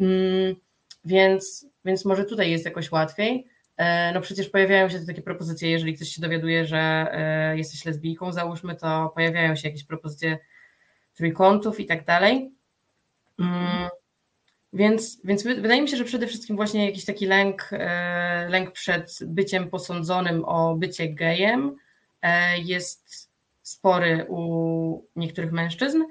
[0.00, 0.56] Mm,
[1.04, 3.46] więc, więc może tutaj jest jakoś łatwiej.
[3.76, 8.32] E, no przecież pojawiają się takie propozycje, jeżeli ktoś się dowiaduje, że e, jesteś lesbijką,
[8.32, 10.38] załóżmy, to pojawiają się jakieś propozycje
[11.14, 12.50] trójkątów i tak dalej.
[14.76, 19.18] Więc, więc wydaje mi się, że przede wszystkim właśnie jakiś taki lęk, e, lęk przed
[19.26, 21.76] byciem posądzonym o bycie gejem
[22.22, 23.30] e, jest
[23.62, 26.02] spory u niektórych mężczyzn.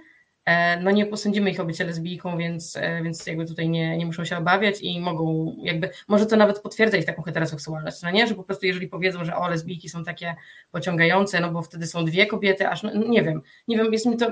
[0.45, 4.25] E, no nie posądzimy ich o bycie lesbijką, więc, więc jakby tutaj nie, nie muszą
[4.25, 8.36] się obawiać i mogą jakby, może to nawet potwierdza ich taką heteroseksualność, no nie, że
[8.36, 10.36] po prostu jeżeli powiedzą, że o lesbijki są takie
[10.71, 14.17] pociągające, no bo wtedy są dwie kobiety, aż no, nie wiem, nie wiem, jest mi
[14.17, 14.32] to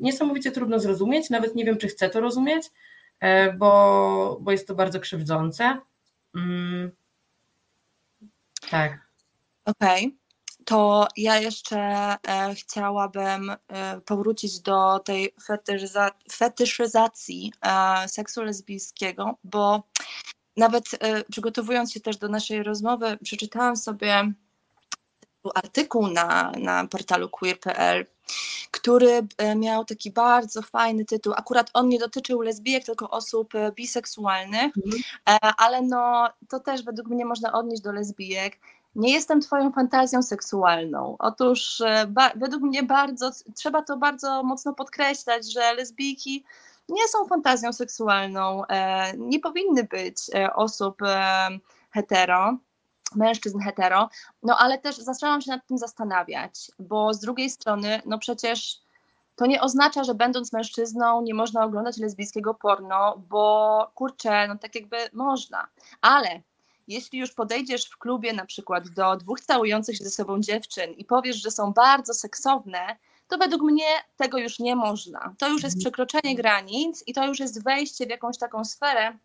[0.00, 2.70] niesamowicie trudno zrozumieć, nawet nie wiem, czy chcę to rozumieć,
[3.58, 5.80] bo, bo jest to bardzo krzywdzące.
[6.34, 6.90] Mm.
[8.70, 8.98] Tak.
[9.64, 10.06] Okej.
[10.06, 10.18] Okay.
[10.64, 19.82] To ja jeszcze e, chciałabym e, powrócić do tej fetyszyza fetyszyzacji e, seksu lesbijskiego, bo
[20.56, 24.32] nawet e, przygotowując się też do naszej rozmowy, przeczytałam sobie
[25.54, 28.06] artykuł na, na portalu queer.pl,
[28.70, 31.32] który e, miał taki bardzo fajny tytuł.
[31.36, 35.02] Akurat on nie dotyczył lesbijek, tylko osób e, biseksualnych, mhm.
[35.28, 38.58] E, ale no, to też według mnie można odnieść do lesbijek.
[38.94, 41.16] Nie jestem twoją fantazją seksualną.
[41.18, 41.82] Otóż
[42.36, 46.44] według mnie bardzo, trzeba to bardzo mocno podkreślać, że lesbijki
[46.88, 48.62] nie są fantazją seksualną,
[49.16, 50.16] nie powinny być
[50.54, 50.98] osób
[51.90, 52.58] hetero
[53.14, 54.08] mężczyzn hetero,
[54.42, 58.80] no ale też zaczęłam się nad tym zastanawiać, bo z drugiej strony, no przecież
[59.36, 64.74] to nie oznacza, że będąc mężczyzną nie można oglądać lesbijskiego porno, bo kurczę, no tak
[64.74, 65.68] jakby można,
[66.00, 66.42] ale
[66.88, 71.04] jeśli już podejdziesz w klubie na przykład do dwóch całujących się ze sobą dziewczyn i
[71.04, 72.96] powiesz, że są bardzo seksowne,
[73.28, 75.34] to według mnie tego już nie można.
[75.38, 75.80] To już jest mhm.
[75.80, 79.18] przekroczenie granic i to już jest wejście w jakąś taką sferę,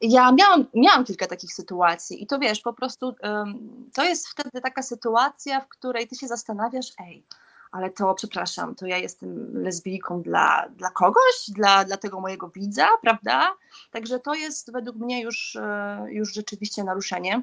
[0.00, 4.60] ja miałam, miałam kilka takich sytuacji i to wiesz, po prostu um, to jest wtedy
[4.60, 7.24] taka sytuacja, w której ty się zastanawiasz, ej,
[7.72, 12.88] ale to przepraszam, to ja jestem lesbijką dla, dla kogoś, dla, dla tego mojego widza,
[13.02, 13.54] prawda?
[13.90, 17.42] Także to jest według mnie już, e, już rzeczywiście naruszenie.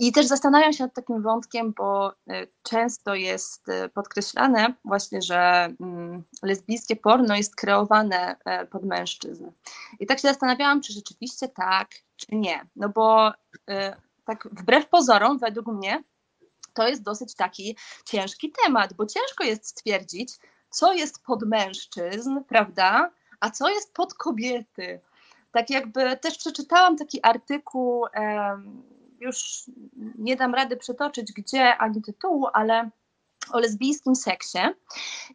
[0.00, 5.68] I też zastanawiam się nad takim wątkiem, bo e, często jest e, podkreślane właśnie, że
[5.80, 9.50] mm, lesbijskie porno jest kreowane e, pod mężczyzn.
[10.00, 12.66] I tak się zastanawiałam, czy rzeczywiście tak, czy nie.
[12.76, 13.32] No bo
[14.24, 16.02] tak wbrew pozorom, według mnie,
[16.74, 20.38] to jest dosyć taki ciężki temat, bo ciężko jest stwierdzić,
[20.70, 23.10] co jest pod mężczyzn, prawda,
[23.40, 25.00] a co jest pod kobiety.
[25.52, 28.06] Tak jakby też przeczytałam taki artykuł
[29.20, 29.64] już
[30.18, 32.90] nie dam rady przytoczyć gdzie ani tytułu, ale
[33.52, 34.58] o lesbijskim seksie.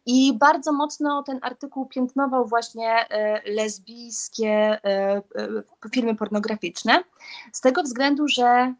[0.06, 7.04] I bardzo mocno ten artykuł piętnował właśnie e, lesbijskie e, e, filmy pornograficzne.
[7.52, 8.74] Z tego względu, że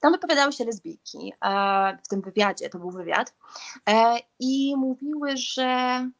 [0.00, 1.32] tam wypowiadały się lesbijki
[2.04, 3.34] w tym wywiadzie, to był wywiad.
[4.38, 6.10] I mówiły, że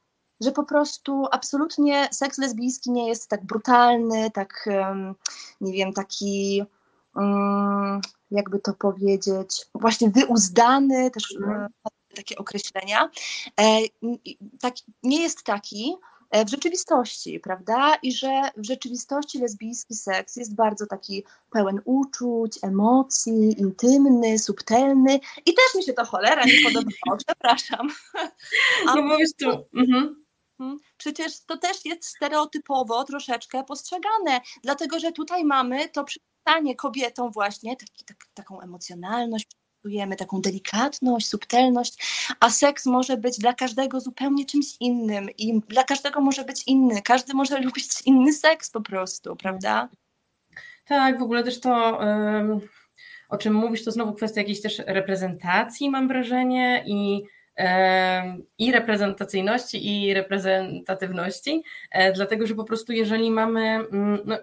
[0.40, 4.68] że po prostu absolutnie seks lesbijski nie jest tak brutalny, tak
[5.61, 6.64] nie wiem, taki
[8.31, 11.68] jakby to powiedzieć, właśnie wyuzdany, też mm.
[12.16, 13.11] takie określenia,
[13.61, 13.81] e,
[14.61, 15.96] tak, nie jest taki
[16.31, 17.94] e, w rzeczywistości, prawda?
[18.03, 25.55] I że w rzeczywistości lesbijski seks jest bardzo taki pełen uczuć, emocji, intymny, subtelny i
[25.55, 27.88] też mi się to cholera nie podobało, przepraszam.
[28.88, 29.51] A no mówisz tu.
[29.75, 30.25] Mhm.
[30.61, 30.81] mhm.
[30.96, 36.05] Przecież to też jest stereotypowo troszeczkę postrzegane, dlatego że tutaj mamy to
[36.51, 39.47] stanie kobietą właśnie taki, tak, taką emocjonalność,
[39.83, 41.95] czujemy taką delikatność, subtelność,
[42.41, 47.03] a seks może być dla każdego zupełnie czymś innym i dla każdego może być inny.
[47.03, 49.89] Każdy może lubić inny seks po prostu, prawda?
[50.85, 52.01] Tak, w ogóle też to.
[53.29, 57.23] o czym mówisz, to znowu kwestia jakiejś też reprezentacji, mam wrażenie, i
[58.59, 64.37] i reprezentacyjności, i reprezentatywności, e, dlatego że po prostu jeżeli mamy, mm, no,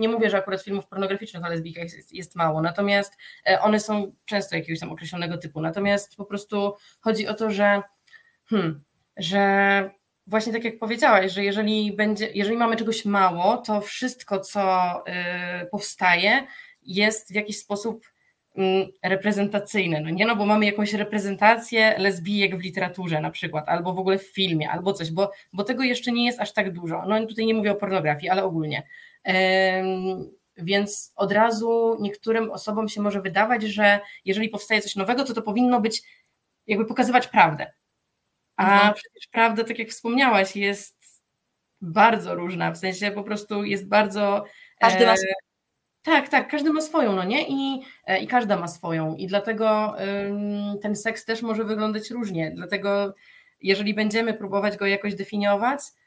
[0.00, 4.12] nie mówię, że akurat filmów pornograficznych o lesbijkach jest, jest, mało, natomiast e, one są
[4.24, 7.82] często jakiegoś tam określonego typu, natomiast po prostu chodzi o to, że,
[8.46, 8.80] hmm,
[9.16, 9.90] że
[10.26, 14.94] właśnie tak jak powiedziałaś, że jeżeli, będzie, jeżeli mamy czegoś mało, to wszystko, co
[15.62, 16.46] y, powstaje,
[16.82, 18.04] jest w jakiś sposób
[18.56, 23.94] Mm, reprezentacyjne, no nie, no bo mamy jakąś reprezentację lesbijek w literaturze na przykład, albo
[23.94, 27.02] w ogóle w filmie, albo coś, bo, bo tego jeszcze nie jest aż tak dużo.
[27.06, 28.82] No tutaj nie mówię o pornografii, ale ogólnie.
[30.56, 35.42] Więc od razu niektórym osobom się może wydawać, że jeżeli powstaje coś nowego, to to
[35.42, 36.02] powinno być
[36.66, 37.72] jakby pokazywać prawdę.
[38.56, 38.94] A mhm.
[38.94, 41.22] przecież prawda, tak jak wspomniałaś, jest
[41.80, 44.44] bardzo różna, w sensie po prostu jest bardzo.
[44.80, 45.14] Każdy ma
[46.02, 47.48] tak, tak, każdy ma swoją, no nie?
[47.48, 49.16] I, e, i każda ma swoją.
[49.16, 49.94] I dlatego
[50.82, 52.52] ten seks też może wyglądać różnie.
[52.56, 53.14] Dlatego,
[53.60, 55.99] jeżeli będziemy próbować go jakoś definiować, e,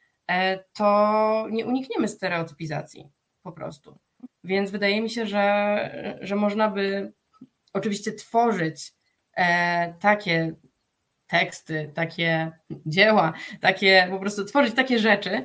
[0.73, 3.09] to nie unikniemy stereotypizacji
[3.43, 3.97] po prostu.
[4.43, 7.11] Więc wydaje mi się, że, że można by
[7.73, 8.93] oczywiście tworzyć
[9.37, 10.53] e, takie
[11.27, 12.51] teksty, takie
[12.85, 15.43] dzieła, takie po prostu tworzyć takie rzeczy,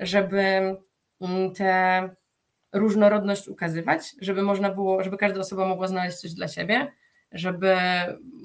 [0.00, 0.76] żeby
[1.20, 2.08] mm, te
[2.72, 6.92] różnorodność ukazywać, żeby można było, żeby każda osoba mogła znaleźć coś dla siebie,
[7.32, 7.76] żeby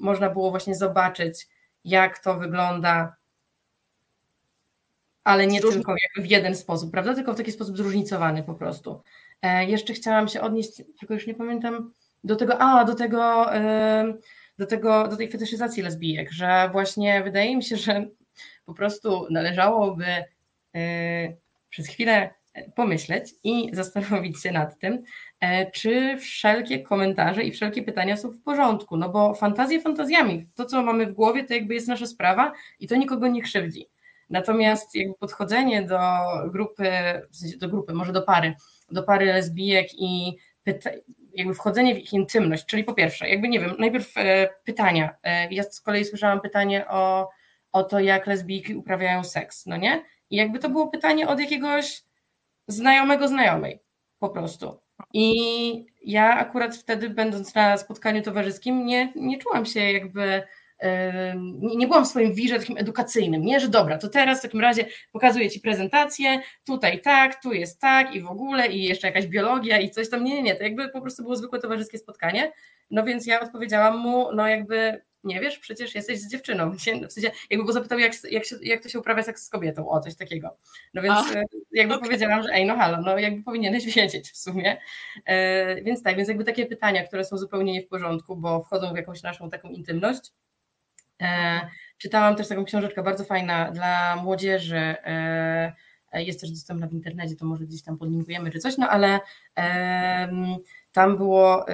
[0.00, 1.48] można było właśnie zobaczyć,
[1.84, 3.16] jak to wygląda,
[5.24, 7.14] ale nie tylko w jeden sposób, prawda?
[7.14, 9.02] Tylko w taki sposób zróżnicowany po prostu.
[9.42, 11.92] E, jeszcze chciałam się odnieść, tylko już nie pamiętam,
[12.24, 14.14] do tego, a do tego, e,
[14.58, 18.06] do tego, do tej fetyszyzacji lesbijek, że właśnie wydaje mi się, że
[18.66, 20.04] po prostu należałoby
[20.74, 21.32] e,
[21.70, 22.30] przez chwilę
[22.74, 24.98] pomyśleć i zastanowić się nad tym,
[25.40, 30.64] e, czy wszelkie komentarze i wszelkie pytania są w porządku, no bo fantazje fantazjami, to
[30.64, 33.86] co mamy w głowie to jakby jest nasza sprawa i to nikogo nie krzywdzi.
[34.30, 35.98] Natomiast jakby podchodzenie do
[36.48, 36.90] grupy,
[37.30, 38.54] w sensie do grupy, może do pary,
[38.90, 40.36] do pary lesbijek i
[41.34, 45.14] jakby wchodzenie w ich intymność, czyli po pierwsze, jakby nie wiem, najpierw e, pytania.
[45.22, 47.30] E, ja z kolei słyszałam pytanie o,
[47.72, 50.04] o to, jak lesbijki uprawiają seks, no nie?
[50.30, 52.02] I jakby to było pytanie od jakiegoś
[52.68, 53.80] znajomego znajomej
[54.18, 54.78] po prostu.
[55.12, 60.42] I ja akurat wtedy, będąc na spotkaniu towarzyskim, nie, nie czułam się jakby.
[61.76, 64.86] Nie, byłam w swoim wirze takim edukacyjnym, nie, że dobra, to teraz w takim razie
[65.12, 69.80] pokazuję Ci prezentację, tutaj tak, tu jest tak i w ogóle i jeszcze jakaś biologia
[69.80, 72.52] i coś tam, nie, nie, nie, to jakby po prostu było zwykłe towarzyskie spotkanie,
[72.90, 76.70] no więc ja odpowiedziałam mu, no jakby nie wiesz, przecież jesteś z dziewczyną.
[77.08, 79.88] W sensie, jakby go zapytał, jak, jak, się, jak to się uprawia seks z kobietą,
[79.88, 80.56] o coś takiego.
[80.94, 82.04] No więc e, jakby okay.
[82.04, 84.80] powiedziałam, że ej, no halo, no jakby powinieneś wiedzieć w sumie.
[85.26, 88.92] E, więc tak, więc jakby takie pytania, które są zupełnie nie w porządku, bo wchodzą
[88.92, 90.32] w jakąś naszą taką intymność.
[91.20, 91.60] E,
[91.98, 95.72] czytałam też taką książeczkę bardzo fajna dla młodzieży, e,
[96.14, 99.20] jest też dostępna w internecie, to może gdzieś tam podlinkujemy czy coś, no ale
[100.92, 101.72] tam było, y,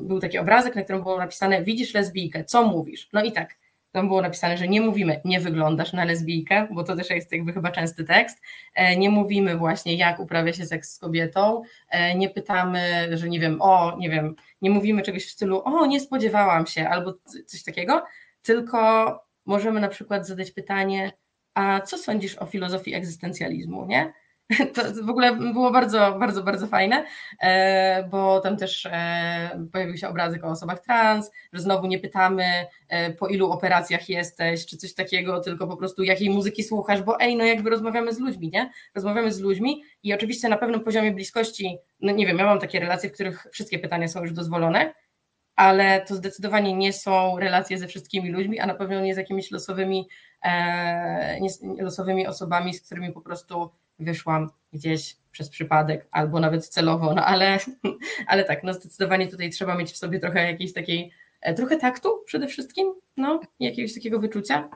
[0.00, 3.08] był taki obrazek, na którym było napisane widzisz lesbijkę, co mówisz?
[3.12, 3.54] No i tak,
[3.92, 7.52] tam było napisane, że nie mówimy nie wyglądasz na lesbijkę, bo to też jest jakby
[7.52, 8.40] chyba częsty tekst,
[8.74, 13.40] e, nie mówimy właśnie jak uprawia się seks z kobietą, e, nie pytamy, że nie
[13.40, 17.14] wiem, o, nie wiem, nie mówimy czegoś w stylu o, nie spodziewałam się, albo
[17.46, 18.02] coś takiego,
[18.42, 21.12] tylko możemy na przykład zadać pytanie,
[21.54, 24.12] a co sądzisz o filozofii egzystencjalizmu, nie?
[24.74, 27.04] To w ogóle było bardzo, bardzo, bardzo fajne,
[27.42, 32.44] e, bo tam też e, pojawił się obrazek o osobach trans, że znowu nie pytamy
[32.88, 37.20] e, po ilu operacjach jesteś, czy coś takiego, tylko po prostu jakiej muzyki słuchasz, bo
[37.20, 38.70] ej, no jakby rozmawiamy z ludźmi, nie?
[38.94, 42.80] Rozmawiamy z ludźmi i oczywiście na pewnym poziomie bliskości, no nie wiem, ja mam takie
[42.80, 44.94] relacje, w których wszystkie pytania są już dozwolone,
[45.56, 49.50] ale to zdecydowanie nie są relacje ze wszystkimi ludźmi, a na pewno nie z jakimiś
[49.50, 50.08] losowymi,
[51.40, 57.14] nie z losowymi osobami, z którymi po prostu wyszłam gdzieś przez przypadek albo nawet celowo,
[57.14, 57.58] no ale,
[58.26, 62.22] ale tak, no zdecydowanie tutaj trzeba mieć w sobie trochę jakiejś takiej, e, trochę taktu
[62.26, 64.68] przede wszystkim, no, jakiegoś takiego wyczucia.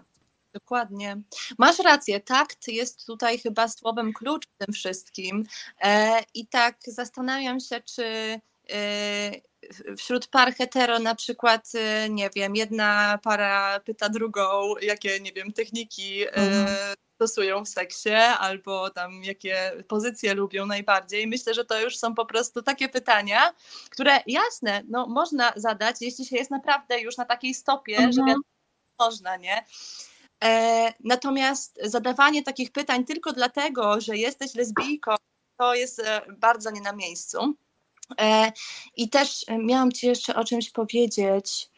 [0.53, 1.17] Dokładnie.
[1.59, 5.45] Masz rację, takt jest tutaj chyba słowem klucz w tym wszystkim.
[5.83, 9.33] E, I tak zastanawiam się, czy e,
[9.99, 11.73] wśród par hetero na przykład,
[12.11, 18.91] nie wiem, jedna para pyta drugą, jakie, nie wiem, techniki mhm stosują w seksie, albo
[18.91, 21.27] tam jakie pozycje lubią najbardziej.
[21.27, 23.55] Myślę, że to już są po prostu takie pytania,
[23.91, 28.13] które jasne, no można zadać, jeśli się jest naprawdę już na takiej stopie, mhm.
[28.13, 28.43] że wiadomo,
[28.99, 29.65] można, nie?
[30.45, 35.15] E, natomiast zadawanie takich pytań tylko dlatego, że jesteś lesbijką,
[35.59, 37.57] to jest e, bardzo nie na miejscu.
[38.21, 38.53] E,
[38.97, 41.71] I też miałam Ci jeszcze o czymś powiedzieć.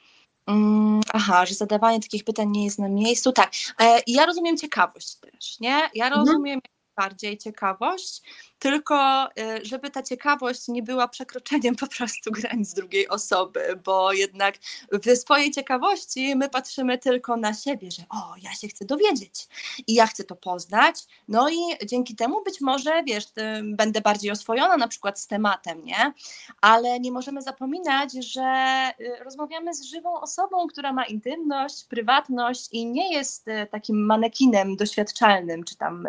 [0.46, 3.32] Mm, aha, że zadawanie takich pytań nie jest na miejscu.
[3.32, 5.90] Tak, e, ja rozumiem ciekawość też, nie?
[5.94, 6.26] Ja mhm.
[6.26, 6.60] rozumiem
[6.96, 8.22] bardziej ciekawość,
[8.58, 14.54] tylko y, żeby ta ciekawość nie była przekroczeniem po prostu granic drugiej osoby, bo jednak
[14.92, 19.48] w swojej ciekawości my patrzymy tylko na siebie, że o, ja się chcę dowiedzieć
[19.86, 23.24] i ja chcę to poznać, no i dzięki temu być może, wiesz,
[23.64, 26.12] będę bardziej oswojona na przykład z tematem, nie?
[26.60, 32.86] Ale nie możemy zapominać, że y, rozmawiamy z żywą osobą, która ma intymność, prywatność i
[32.86, 36.08] nie jest y, takim manekinem doświadczalnym, czy tam,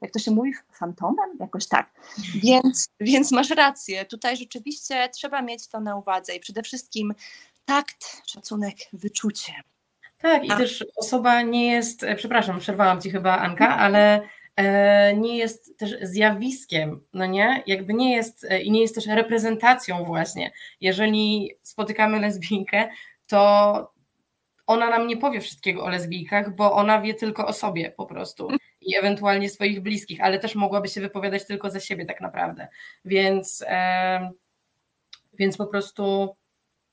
[0.00, 1.30] jak to się mówi, fantomem?
[1.40, 1.87] Jakoś tak.
[2.34, 4.04] Więc, więc masz rację.
[4.04, 7.14] Tutaj rzeczywiście trzeba mieć to na uwadze i przede wszystkim
[7.64, 9.52] takt, szacunek, wyczucie.
[10.18, 10.56] Tak, i A.
[10.56, 13.80] też osoba nie jest, e, przepraszam, przerwałam ci chyba Anka, mhm.
[13.80, 14.20] ale
[14.56, 17.62] e, nie jest też zjawiskiem, no nie?
[17.66, 20.52] Jakby nie jest e, i nie jest też reprezentacją właśnie.
[20.80, 22.88] Jeżeli spotykamy lesbijkę,
[23.26, 23.92] to
[24.66, 28.48] ona nam nie powie wszystkiego o lesbijkach, bo ona wie tylko o sobie po prostu
[28.80, 32.68] i ewentualnie swoich bliskich, ale też mogłaby się wypowiadać tylko za siebie tak naprawdę.
[33.04, 33.64] Więc,
[35.38, 36.34] więc po prostu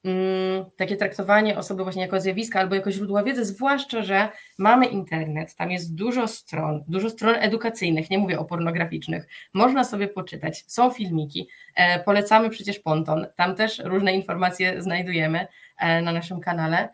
[0.03, 5.55] mm, takie traktowanie osoby właśnie jako zjawiska albo jako źródła wiedzy, zwłaszcza, że mamy internet,
[5.55, 10.89] tam jest dużo stron, dużo stron edukacyjnych, nie mówię o pornograficznych, można sobie poczytać, są
[10.89, 16.89] filmiki, e, polecamy przecież Ponton, tam też różne informacje znajdujemy e, na naszym kanale,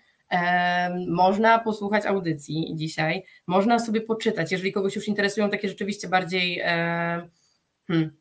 [1.07, 6.61] można posłuchać audycji dzisiaj, można sobie poczytać, jeżeli kogoś już interesują takie rzeczywiście bardziej
[7.87, 8.11] hmm,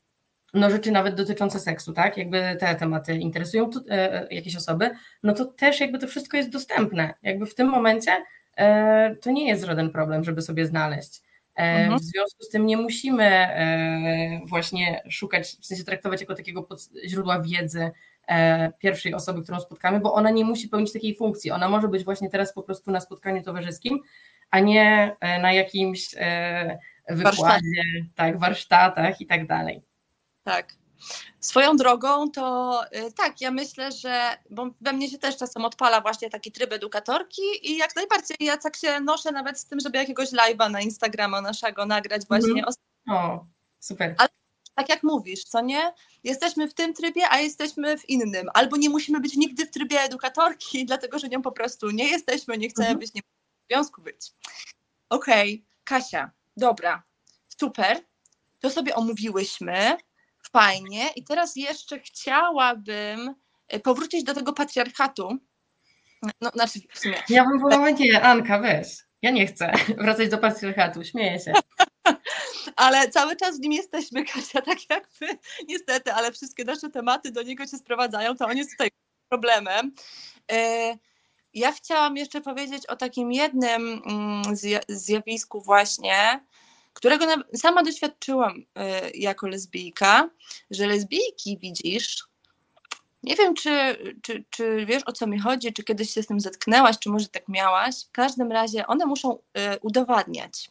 [0.54, 2.16] no rzeczy nawet dotyczące seksu, tak?
[2.16, 4.90] Jakby te tematy interesują to, e, jakieś osoby,
[5.22, 7.14] no to też jakby to wszystko jest dostępne.
[7.22, 8.10] Jakby w tym momencie
[8.56, 11.20] e, to nie jest żaden problem, żeby sobie znaleźć.
[11.56, 11.98] E, mhm.
[11.98, 16.68] W związku z tym nie musimy e, właśnie szukać, w sensie traktować jako takiego
[17.06, 17.92] źródła wiedzy E,
[18.78, 21.50] pierwszej osoby, którą spotkamy, bo ona nie musi pełnić takiej funkcji.
[21.50, 24.00] Ona może być właśnie teraz po prostu na spotkaniu towarzyskim,
[24.50, 26.78] a nie e, na jakimś e,
[27.08, 27.82] wykładzie,
[28.14, 29.82] tak, warsztatach i tak dalej.
[30.44, 30.72] Tak.
[31.40, 32.80] Swoją drogą to
[33.16, 37.42] tak, ja myślę, że, bo we mnie się też czasem odpala właśnie taki tryb edukatorki
[37.62, 41.40] i jak najbardziej ja tak się noszę nawet z tym, żeby jakiegoś live'a na Instagrama
[41.40, 42.62] naszego nagrać właśnie.
[42.62, 42.64] Mm.
[43.10, 43.44] O,
[43.80, 44.14] super.
[44.18, 44.28] Ale
[44.74, 45.92] tak jak mówisz, co nie?
[46.24, 48.46] Jesteśmy w tym trybie, a jesteśmy w innym.
[48.54, 52.58] Albo nie musimy być nigdy w trybie edukatorki, dlatego że nią po prostu nie jesteśmy,
[52.58, 52.98] nie chcemy mhm.
[52.98, 54.32] być, nie w związku być.
[55.08, 55.70] Okej, okay.
[55.84, 57.02] Kasia, dobra,
[57.58, 58.00] super.
[58.60, 59.96] To sobie omówiłyśmy,
[60.52, 61.08] fajnie.
[61.16, 63.34] I teraz jeszcze chciałabym
[63.68, 65.38] e, powrócić do tego patriarchatu.
[66.40, 67.22] No, znaczy w sumie.
[67.28, 68.88] Ja bym wolała nie, Anka, weź.
[69.22, 71.52] Ja nie chcę wracać do patriarchatu, śmieję się.
[72.76, 75.38] Ale cały czas w nim jesteśmy, Kasia, tak jak my,
[75.68, 78.90] niestety, ale wszystkie nasze tematy do niego się sprowadzają, to on jest tutaj
[79.28, 79.92] problemem.
[80.52, 80.96] E,
[81.54, 84.42] ja chciałam jeszcze powiedzieć o takim jednym mm,
[84.88, 86.44] zjawisku właśnie,
[86.92, 90.30] którego sama doświadczyłam e, jako lesbijka,
[90.70, 92.30] że lesbijki, widzisz,
[93.22, 96.40] nie wiem, czy, czy, czy wiesz o co mi chodzi, czy kiedyś się z tym
[96.40, 98.04] zetknęłaś, czy może tak miałaś.
[98.04, 99.38] W każdym razie one muszą y,
[99.80, 100.70] udowadniać.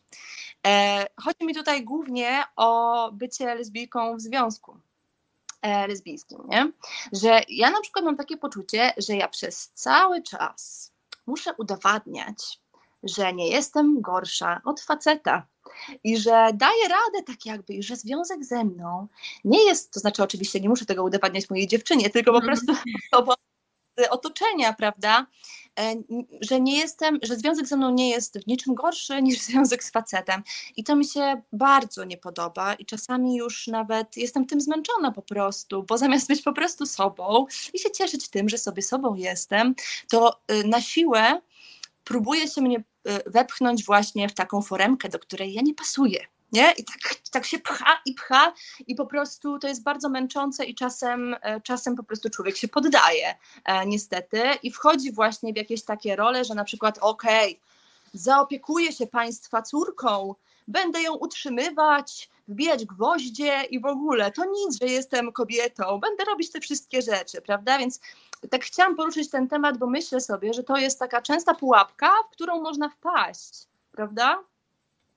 [0.68, 4.78] E, chodzi mi tutaj głównie o bycie lesbijką w związku
[5.62, 6.72] e, lesbijskim, nie?
[7.12, 10.91] Że ja na przykład mam takie poczucie, że ja przez cały czas
[11.28, 12.60] muszę udowadniać,
[13.03, 15.45] że nie jestem gorsza od faceta
[16.03, 19.07] i że daję radę tak jakby, i że związek ze mną
[19.43, 22.57] nie jest, to znaczy oczywiście nie muszę tego udowadniać mojej dziewczynie, tylko po mhm.
[22.57, 22.74] prostu
[23.12, 23.36] osobom
[23.97, 25.26] z otoczenia, prawda,
[26.41, 29.91] że nie jestem, że związek ze mną nie jest w niczym gorszy niż związek z
[29.91, 30.43] facetem
[30.78, 35.22] i to mi się bardzo nie podoba i czasami już nawet jestem tym zmęczona po
[35.22, 39.76] prostu, bo zamiast być po prostu sobą i się cieszyć tym, że sobie sobą jestem,
[40.09, 41.41] to y, na siłę
[42.03, 42.84] próbuje się mnie y,
[43.26, 46.28] wepchnąć właśnie w taką foremkę, do której ja nie pasuję.
[46.52, 46.72] Nie?
[46.72, 48.54] I tak, tak się pcha i pcha,
[48.88, 52.68] i po prostu to jest bardzo męczące, i czasem, e, czasem po prostu człowiek się
[52.68, 53.36] poddaje,
[53.66, 57.70] e, niestety, i wchodzi właśnie w jakieś takie role, że na przykład, okej, okay,
[58.14, 60.36] zaopiekuję się państwa córką,
[60.68, 64.32] będę ją utrzymywać, wbijać gwoździe i w ogóle.
[64.32, 67.78] To nic, że jestem kobietą, będę robić te wszystkie rzeczy, prawda?
[67.78, 68.00] Więc
[68.50, 72.32] tak chciałam poruszyć ten temat, bo myślę sobie, że to jest taka częsta pułapka, w
[72.32, 74.43] którą można wpaść, prawda?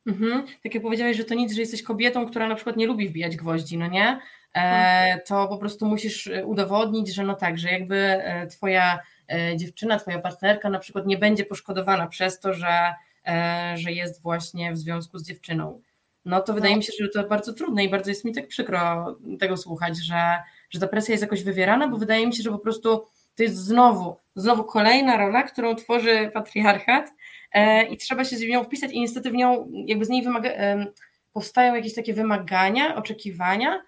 [0.07, 0.47] Mhm.
[0.63, 3.37] Tak jak powiedziałeś, że to nic, że jesteś kobietą, która na przykład nie lubi wbijać
[3.37, 4.21] gwoździ, no nie?
[4.55, 8.99] E, to po prostu musisz udowodnić, że no tak, że jakby e, twoja
[9.29, 12.95] e, dziewczyna, twoja partnerka na przykład nie będzie poszkodowana przez to, że,
[13.27, 15.81] e, że jest właśnie w związku z dziewczyną.
[16.25, 16.79] No to wydaje no.
[16.79, 20.39] mi się, że to bardzo trudne i bardzo jest mi tak przykro tego słuchać, że,
[20.71, 23.57] że ta presja jest jakoś wywierana, bo wydaje mi się, że po prostu to jest
[23.57, 27.13] znowu, znowu kolejna rola, którą tworzy patriarchat e,
[27.91, 30.87] i trzeba się z nią wpisać i niestety w nią, jakby z niej wymaga, e,
[31.33, 33.83] powstają jakieś takie wymagania, oczekiwania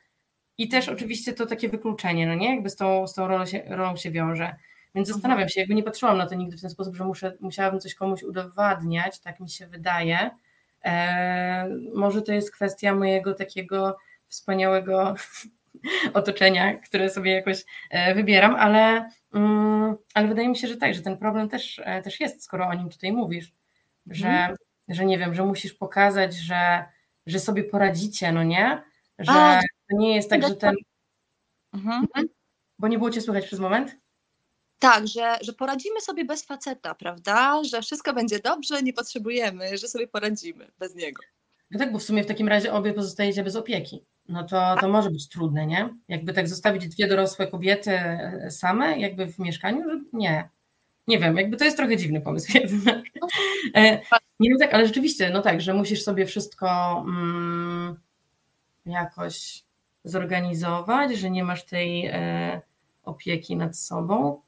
[0.59, 2.55] i też oczywiście to takie wykluczenie, no nie?
[2.55, 4.55] Jakby z tą, z tą rolą, się, rolą się wiąże.
[4.95, 5.15] Więc Mhm.
[5.15, 7.95] zastanawiam się, jakby nie patrzyłam na to nigdy w ten sposób, że muszę, musiałabym coś
[7.95, 10.31] komuś udowadniać, tak mi się wydaje.
[10.85, 13.97] E, może to jest kwestia mojego takiego
[14.27, 15.15] wspaniałego
[16.15, 21.03] otoczenia, które sobie jakoś e, wybieram, ale, mm, ale wydaje mi się, że tak, że
[21.03, 23.53] ten problem też, e, też jest, skoro o nim tutaj mówisz,
[24.07, 24.57] że, Mhm.
[24.89, 26.85] że nie wiem, że musisz pokazać, że,
[27.27, 28.83] że sobie poradzicie, no nie?
[29.19, 29.61] Że A,
[29.91, 30.75] to nie jest tak, że ten.
[31.75, 32.07] Mhm.
[32.79, 33.97] Bo nie było cię słychać przez moment?
[34.79, 37.65] Tak, że, że poradzimy sobie bez faceta, prawda?
[37.65, 41.23] Że wszystko będzie dobrze, nie potrzebujemy, że sobie poradzimy bez niego.
[41.71, 44.03] No tak, bo w sumie w takim razie obie pozostajecie bez opieki.
[44.29, 45.89] No to, to może być trudne, nie?
[46.09, 50.49] Jakby tak zostawić dwie dorosłe kobiety e, same, jakby w mieszkaniu, nie.
[51.09, 52.53] Nie wiem, jakby to jest trochę dziwny pomysł.
[53.75, 54.01] E,
[54.41, 57.97] Nie wiem tak, ale rzeczywiście, no tak, że musisz sobie wszystko mm,
[58.87, 59.63] jakoś
[60.05, 62.61] zorganizować, że nie masz tej e,
[63.05, 64.41] opieki nad sobą.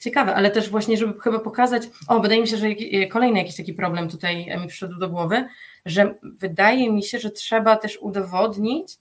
[0.00, 3.56] Ciekawe, ale też właśnie, żeby chyba pokazać, o, wydaje mi się, że jak- kolejny jakiś
[3.56, 5.44] taki problem tutaj mi przyszedł do głowy,
[5.86, 8.96] że wydaje mi się, że trzeba też udowodnić,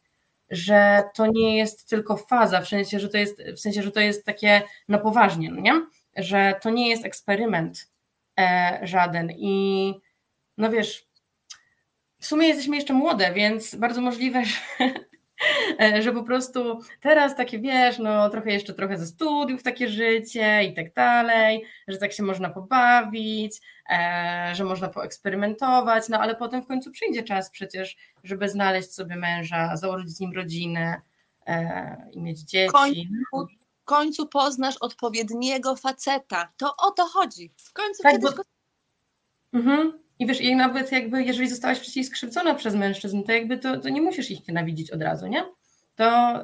[0.52, 4.00] że to nie jest tylko faza, w sensie, że to jest, w sensie, że to
[4.00, 5.82] jest takie na poważnie, no nie?
[6.16, 7.90] Że to nie jest eksperyment
[8.40, 9.94] e, żaden i
[10.58, 11.06] no wiesz,
[12.20, 14.44] w sumie jesteśmy jeszcze młode, więc bardzo możliwe,
[14.80, 14.94] że, e,
[16.04, 20.74] że po prostu teraz takie wiesz, no trochę jeszcze trochę ze studiów takie życie i
[20.74, 26.68] tak dalej, że tak się można pobawić, e, że można poeksperymentować, no ale potem w
[26.68, 31.02] końcu przyjdzie czas przecież, żeby znaleźć sobie męża, założyć z nim rodzinę
[31.48, 32.72] e, i mieć dzieci.
[32.74, 33.48] końcu-
[33.82, 36.52] W końcu poznasz odpowiedniego faceta.
[36.58, 37.52] To o to chodzi.
[37.58, 38.44] W końcu Tak, kiedyś bo- go...
[39.54, 40.00] Mhm.
[40.20, 43.90] I wiesz, i nawet jakby, jeżeli zostałaś wcześniej skrzywdzona przez mężczyzn, to jakby to, to
[43.90, 45.46] nie musisz ich nienawidzić od razu, nie?
[45.96, 46.42] To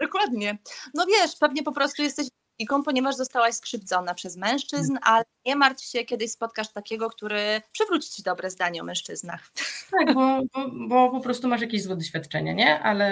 [0.00, 0.58] Dokładnie.
[0.94, 2.28] No wiesz, pewnie po prostu jesteś
[2.58, 8.10] iką, ponieważ zostałaś skrzywdzona przez mężczyzn, ale nie martw się, kiedyś spotkasz takiego, który przywróci
[8.10, 9.52] ci dobre zdanie o mężczyznach.
[9.90, 12.80] tak, bo, bo, bo po prostu masz jakieś złe doświadczenie, nie?
[12.80, 13.06] Ale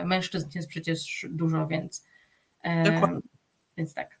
[0.00, 2.04] e, mężczyzn jest przecież dużo, więc
[2.62, 3.20] e, Dokładnie.
[3.76, 4.18] więc tak.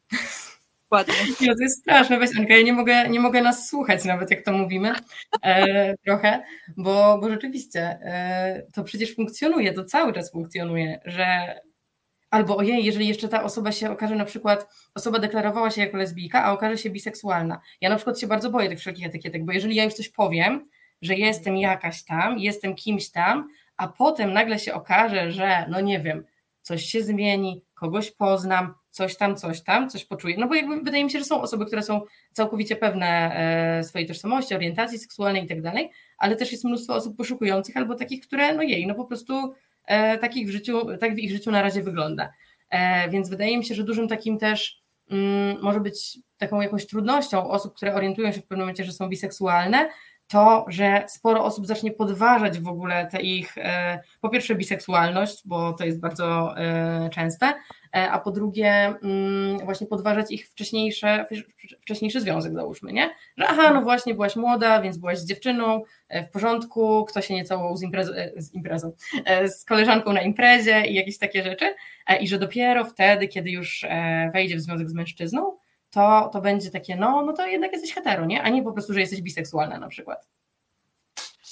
[0.92, 1.14] Dokładnie.
[1.48, 4.44] No to jest straszne, weź Anka, ja nie mogę, nie mogę nas słuchać nawet, jak
[4.44, 4.92] to mówimy
[5.42, 6.42] e, trochę,
[6.76, 11.54] bo, bo rzeczywiście e, to przecież funkcjonuje, to cały czas funkcjonuje, że
[12.30, 16.44] albo ojej, jeżeli jeszcze ta osoba się okaże na przykład, osoba deklarowała się jako lesbijka,
[16.44, 17.60] a okaże się biseksualna.
[17.80, 20.68] Ja na przykład się bardzo boję tych wszelkich etykietek, bo jeżeli ja już coś powiem,
[21.02, 26.00] że jestem jakaś tam, jestem kimś tam, a potem nagle się okaże, że no nie
[26.00, 26.24] wiem,
[26.62, 30.36] coś się zmieni, kogoś poznam, coś tam, coś tam, coś poczuję.
[30.38, 32.00] No bo jakby wydaje mi się, że są osoby, które są
[32.32, 33.06] całkowicie pewne
[33.78, 37.94] e, swojej tożsamości, orientacji seksualnej i tak dalej, ale też jest mnóstwo osób poszukujących albo
[37.94, 39.54] takich, które no jej, no po prostu
[39.86, 42.32] e, takich w życiu, tak w ich życiu na razie wygląda.
[42.70, 44.80] E, więc wydaje mi się, że dużym takim też
[45.10, 49.08] mm, może być taką jakąś trudnością osób, które orientują się w pewnym momencie, że są
[49.08, 49.88] biseksualne,
[50.32, 55.72] to, że sporo osób zacznie podważać w ogóle tę ich, e, po pierwsze biseksualność, bo
[55.72, 61.26] to jest bardzo e, częste, e, a po drugie mm, właśnie podważać ich wcześniejsze,
[61.80, 63.10] wcześniejszy związek, załóżmy, nie?
[63.36, 67.44] Że aha, no właśnie byłaś młoda, więc byłaś z dziewczyną, w porządku, kto się nie
[67.44, 67.82] całował z,
[68.36, 68.92] z imprezą,
[69.46, 71.74] z koleżanką na imprezie i jakieś takie rzeczy
[72.20, 73.86] i że dopiero wtedy, kiedy już
[74.32, 75.56] wejdzie w związek z mężczyzną,
[75.92, 78.42] to, to będzie takie, no, no to jednak jesteś hetero, nie?
[78.42, 80.26] A nie po prostu, że jesteś biseksualna na przykład.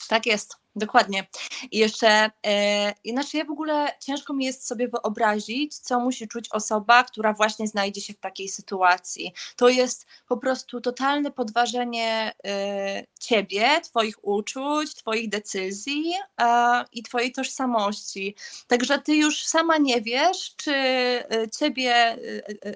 [0.09, 1.27] Tak jest, dokładnie.
[1.71, 6.49] I jeszcze, e, inaczej ja w ogóle ciężko mi jest sobie wyobrazić, co musi czuć
[6.51, 9.33] osoba, która właśnie znajdzie się w takiej sytuacji.
[9.57, 17.33] To jest po prostu totalne podważenie e, ciebie, twoich uczuć, twoich decyzji e, i twojej
[17.33, 18.37] tożsamości.
[18.67, 21.27] Także ty już sama nie wiesz, czy e,
[21.59, 22.19] ciebie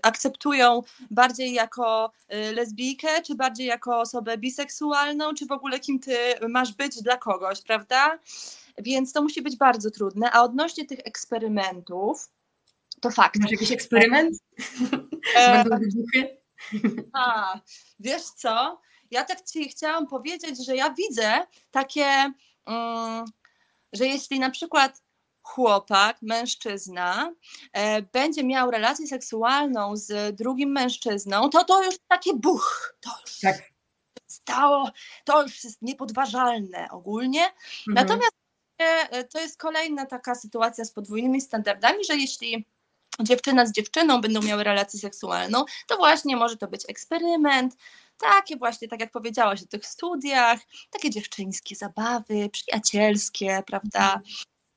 [0.02, 6.16] akceptują bardziej jako lesbijkę, czy bardziej jako osobę biseksualną, czy w ogóle kim ty
[6.48, 7.83] masz być dla kogoś, prawda?
[8.78, 10.30] Więc to musi być bardzo trudne.
[10.32, 12.30] A odnośnie tych eksperymentów,
[13.00, 13.40] to fakt.
[13.40, 14.38] Masz jakiś eksperyment?
[15.36, 15.64] E,
[17.12, 17.60] a,
[18.00, 18.80] wiesz co?
[19.10, 22.32] Ja tak ci chciałam powiedzieć, że ja widzę takie,
[22.66, 23.24] mm,
[23.92, 25.02] że jeśli na przykład
[25.42, 27.34] chłopak, mężczyzna
[27.72, 33.40] e, będzie miał relację seksualną z drugim mężczyzną, to to już takie buch, to już
[33.40, 33.73] Tak.
[34.26, 34.90] Stało,
[35.24, 37.44] to już jest niepodważalne ogólnie.
[37.44, 37.54] Mhm.
[37.86, 38.36] Natomiast
[38.78, 42.66] e, to jest kolejna taka sytuacja z podwójnymi standardami, że jeśli
[43.20, 47.76] dziewczyna z dziewczyną będą miały relację seksualną, to właśnie może to być eksperyment,
[48.18, 50.60] takie właśnie, tak jak powiedziałaś o tych studiach,
[50.90, 54.20] takie dziewczyńskie zabawy, przyjacielskie, prawda?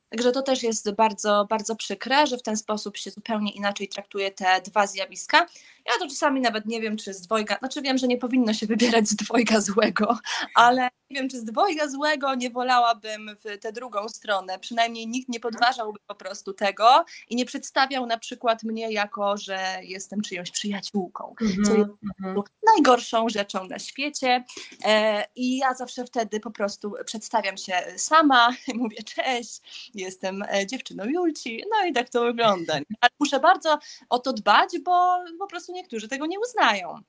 [0.09, 4.31] Także to też jest bardzo, bardzo przykre, że w ten sposób się zupełnie inaczej traktuje
[4.31, 5.45] te dwa zjawiska.
[5.87, 8.65] Ja to czasami nawet nie wiem, czy z dwojga, znaczy wiem, że nie powinno się
[8.67, 10.19] wybierać z dwojga złego,
[10.55, 14.59] ale nie wiem, czy z dwojga złego nie wolałabym w tę drugą stronę.
[14.59, 19.59] Przynajmniej nikt nie podważałby po prostu tego i nie przedstawiał na przykład mnie jako, że
[19.81, 22.43] jestem czyjąś przyjaciółką, co Mhm, jest mhm.
[22.75, 24.43] najgorszą rzeczą na świecie.
[24.85, 29.61] E, I ja zawsze wtedy po prostu przedstawiam się sama, mówię cześć,
[29.95, 32.79] jestem e, dziewczyną Julci, no i tak to wygląda.
[32.79, 32.85] nie?
[33.01, 33.79] Ale muszę bardzo
[34.09, 36.99] o to dbać, bo po prostu niektórzy tego nie uznają.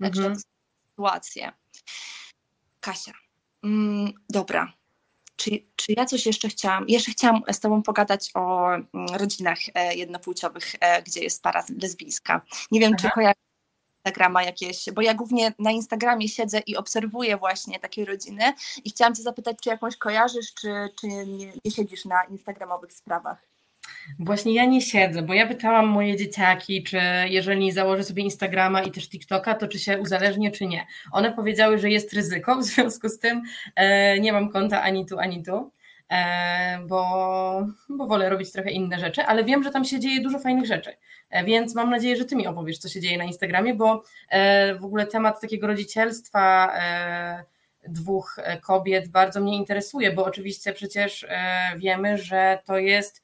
[0.00, 0.40] Także Mhm.
[0.88, 1.52] sytuacje.
[2.80, 3.12] Kasia,
[3.62, 4.72] mm, dobra.
[5.36, 6.88] Czy, czy ja coś jeszcze chciałam?
[6.88, 12.40] Jeszcze chciałam z Tobą pogadać o mm, rodzinach e, jednopłciowych, e, gdzie jest para lesbijska.
[12.70, 13.14] Nie wiem, czy Aha.
[13.14, 13.44] kojarzysz
[13.98, 18.52] Instagrama jakieś, bo ja głównie na Instagramie siedzę i obserwuję właśnie takie rodziny
[18.84, 20.68] i chciałam Cię zapytać, czy jakąś kojarzysz, czy,
[21.00, 23.53] czy nie, nie siedzisz na instagramowych sprawach?
[24.18, 28.90] Właśnie ja nie siedzę, bo ja pytałam moje dzieciaki, czy jeżeli założę sobie Instagrama i
[28.90, 30.86] też TikToka, to czy się uzależnię, czy nie.
[31.12, 33.42] One powiedziały, że jest ryzyko, w związku z tym
[33.76, 35.72] e, nie mam konta ani tu, ani tu,
[36.10, 40.38] e, bo, bo wolę robić trochę inne rzeczy, ale wiem, że tam się dzieje dużo
[40.38, 40.96] fajnych rzeczy,
[41.30, 44.74] e, więc mam nadzieję, że Ty mi opowiesz, co się dzieje na Instagramie, bo e,
[44.74, 47.44] w ogóle temat takiego rodzicielstwa e,
[47.88, 51.26] dwóch e, kobiet bardzo mnie interesuje, bo oczywiście przecież
[51.76, 53.23] wiemy, że to jest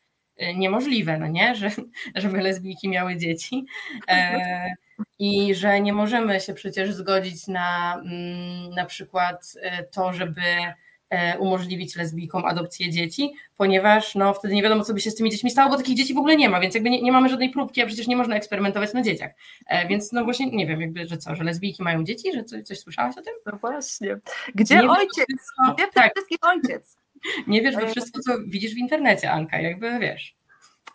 [0.55, 1.71] niemożliwe, no nie, że,
[2.15, 3.67] żeby lesbijki miały dzieci
[4.09, 4.67] e,
[5.19, 10.41] i że nie możemy się przecież zgodzić na mm, na przykład e, to, żeby
[11.11, 15.31] e, umożliwić lesbijkom adopcję dzieci, ponieważ no wtedy nie wiadomo, co by się z tymi
[15.31, 17.51] dziećmi stało, bo takich dzieci w ogóle nie ma, więc jakby nie, nie mamy żadnej
[17.51, 19.33] próbki, a przecież nie można eksperymentować na dzieciach.
[19.67, 22.63] E, więc no właśnie nie wiem, jakby, że co, że lesbijki mają dzieci, że coś,
[22.63, 23.35] coś słyszałaś o tym?
[23.47, 24.19] No właśnie.
[24.55, 25.27] Gdzie Nie wiem, ojciec?
[25.29, 26.97] wszystko- Gdzie tak, wszystkich ojciec?
[27.47, 30.41] Nie wiesz we wszystko, co widzisz w internecie, Anka, jakby wiesz.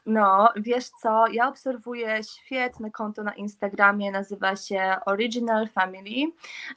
[0.06, 6.32] No, wiesz co, ja obserwuję świetne konto na Instagramie, nazywa się Original Family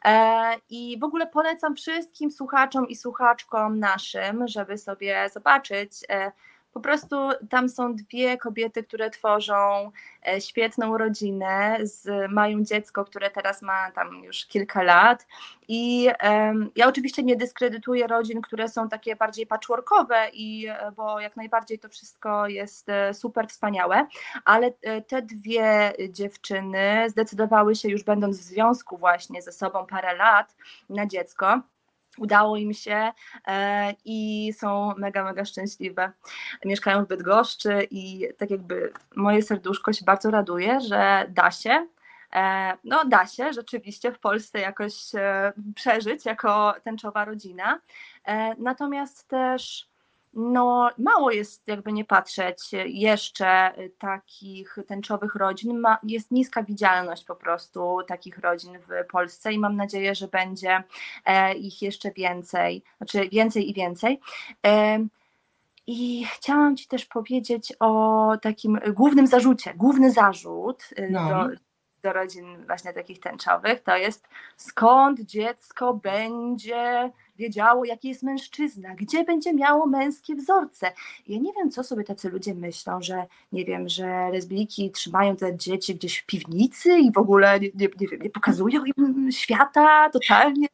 [0.04, 5.92] e, i w ogóle polecam wszystkim słuchaczom i słuchaczkom naszym, żeby sobie zobaczyć.
[6.10, 6.32] E,
[6.78, 7.16] po prostu
[7.50, 9.90] tam są dwie kobiety, które tworzą
[10.28, 15.26] e, świetną rodzinę, z, mają dziecko, które teraz ma tam już kilka lat
[15.68, 21.20] i em, ja oczywiście nie dyskredytuję rodzin, które są takie bardziej patchworkowe, i, e, bo
[21.20, 24.06] jak najbardziej to wszystko jest e, super wspaniałe,
[24.44, 24.72] ale
[25.06, 30.56] te dwie dziewczyny zdecydowały się już będąc w związku właśnie ze sobą parę lat
[30.88, 31.62] na dziecko.
[32.18, 33.12] Udało im się
[33.46, 36.12] e, i są mega, mega szczęśliwe.
[36.64, 41.86] Mieszkają w Bydgoszczy i tak jakby moje serduszko się bardzo raduje, że da się.
[42.32, 47.80] E, no, da się rzeczywiście w Polsce jakoś e, przeżyć jako tęczowa rodzina.
[48.58, 49.87] Natomiast też
[50.34, 55.78] no, mało jest, jakby nie patrzeć, jeszcze takich tęczowych rodzin.
[55.78, 60.82] Ma, jest niska widzialność po prostu takich rodzin w Polsce i mam nadzieję, że będzie
[61.24, 64.20] e, ich jeszcze więcej, znaczy więcej i więcej.
[64.66, 64.98] E,
[65.86, 69.74] I chciałam Ci też powiedzieć o takim głównym zarzucie.
[69.74, 71.28] Główny zarzut y, No.
[71.28, 71.67] do,
[72.02, 79.24] do rodzin właśnie takich tęczowych to jest skąd dziecko będzie wiedziało, jaki jest mężczyzna, gdzie
[79.24, 80.92] będzie miało męskie wzorce.
[81.28, 85.56] Ja nie wiem, co sobie tacy ludzie myślą, że nie wiem, że lesbijki trzymają te
[85.56, 90.68] dzieci gdzieś w piwnicy i w ogóle nie, nie, nie nie pokazują im świata totalnie.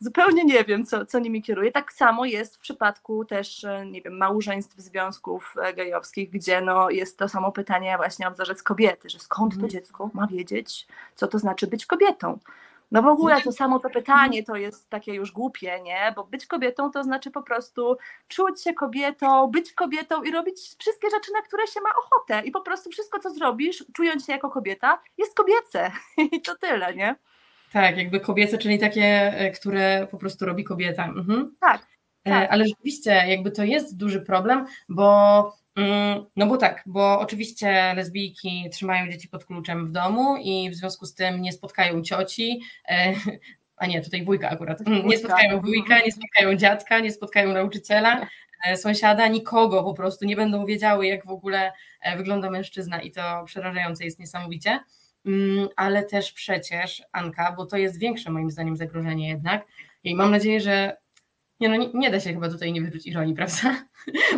[0.00, 1.72] Zupełnie nie wiem, co, co nimi kieruje.
[1.72, 6.90] Tak samo jest w przypadku też, e, nie wiem, małżeństw, związków e, gejowskich, gdzie no,
[6.90, 9.70] jest to samo pytanie właśnie o wzorzec kobiety, że skąd to Mhm.
[9.70, 12.38] dziecko ma wiedzieć, co to znaczy być kobietą.
[12.92, 16.12] No w ogóle to samo to pytanie to jest takie już głupie, nie?
[16.16, 17.96] Bo być kobietą to znaczy po prostu
[18.28, 22.42] czuć się kobietą, być kobietą i robić wszystkie rzeczy, na które się ma ochotę.
[22.46, 25.90] I po prostu wszystko, co zrobisz, czując się jako kobieta, jest kobiece.
[26.32, 27.16] I to tyle, nie?
[27.76, 29.04] Tak, jakby kobiece, czyli takie,
[29.38, 31.04] e, które po prostu robi kobieta.
[31.04, 31.54] Mhm.
[31.60, 31.86] Tak.
[32.24, 32.50] E, Tak.
[32.50, 38.68] Ale rzeczywiście, jakby to jest duży problem, bo mm, no bo tak, bo oczywiście lesbijki
[38.72, 43.14] trzymają dzieci pod kluczem w domu i w związku z tym nie spotkają cioci, e,
[43.76, 48.26] a nie, tutaj wujka akurat, Mm, nie spotkają wujka, nie spotkają dziadka, nie spotkają nauczyciela,
[48.76, 51.72] sąsiada, nikogo po prostu, nie będą wiedziały, jak w ogóle
[52.16, 54.80] wygląda mężczyzna i to przerażające jest niesamowicie.
[55.26, 59.66] Mm, Ale też przecież, Anka, bo to jest większe moim zdaniem zagrożenie jednak,
[60.04, 60.96] i mam nadzieję, że
[61.60, 63.84] Nie, no nie, nie, da się chyba tutaj nie wyczuć ironii, prawda?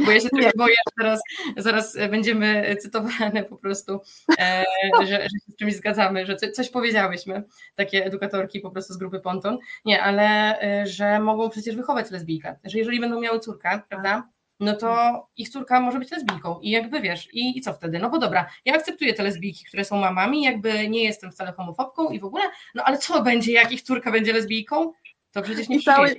[0.04, 1.20] Bo ja się trochę boję, że zaraz,
[1.56, 4.00] zaraz będziemy cytowane po prostu,
[4.40, 4.64] e,
[5.00, 7.42] że, że, się z czymś zgadzamy, że coś powiedziałyśmy,
[7.74, 9.58] takie edukatorki po prostu z grupy Ponton.
[9.84, 14.28] Nie, ale e, że mogą przecież wychować lesbijkę, że jeżeli będą miały córkę, prawda?
[14.60, 17.98] No to ich córka może być lesbijką i jakby wiesz, i, i co wtedy?
[17.98, 22.10] No bo dobra, ja akceptuję te lesbijki, które są mamami, jakby nie jestem wcale homofobką
[22.10, 22.44] i w ogóle,
[22.74, 24.92] no ale co będzie, jak ich córka będzie lesbijką?
[25.32, 26.16] To przecież nie I cały,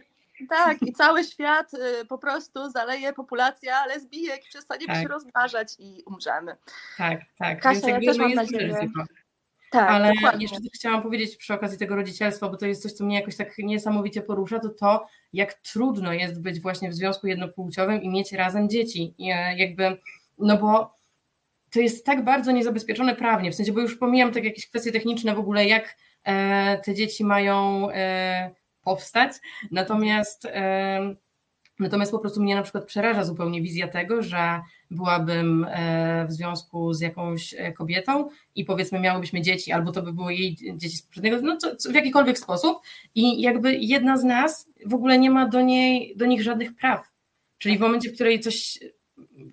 [0.49, 5.03] Tak, i cały świat y, po prostu zaleje populacja lesbijek, przestaniemy tak.
[5.03, 6.55] się rozmnażać i umrzemy.
[6.97, 7.61] Tak, tak.
[7.61, 8.89] Kasia, Więc ja też mam nadzieję.
[9.71, 10.41] Tak, Ale dokładnie.
[10.43, 13.57] jeszcze chciałam powiedzieć przy okazji tego rodzicielstwa, bo to jest coś, co mnie jakoś tak
[13.57, 18.69] niesamowicie porusza, to to, jak trudno jest być właśnie w związku jednopłciowym i mieć razem
[18.69, 19.13] dzieci.
[19.17, 19.97] I e, jakby,
[20.39, 20.93] no bo
[21.71, 25.35] to jest tak bardzo niezabezpieczone prawnie, w sensie, bo już pomijam tak jakieś kwestie techniczne
[25.35, 28.51] w ogóle, jak e, te dzieci mają e,
[28.83, 29.31] powstać,
[29.71, 30.47] natomiast
[31.79, 34.61] Natomiast po prostu mnie na przykład przeraża zupełnie wizja tego, że
[34.91, 40.13] byłabym e, w związku z jakąś e, kobietą i powiedzmy miałybyśmy dzieci, albo to by
[40.13, 42.77] było jej dzieci z poprzedniego, no co, co, w jakikolwiek sposób
[43.15, 47.07] i jakby jedna z nas w ogóle nie ma do, niej, do nich żadnych praw.
[47.57, 48.79] Czyli w momencie, w której coś,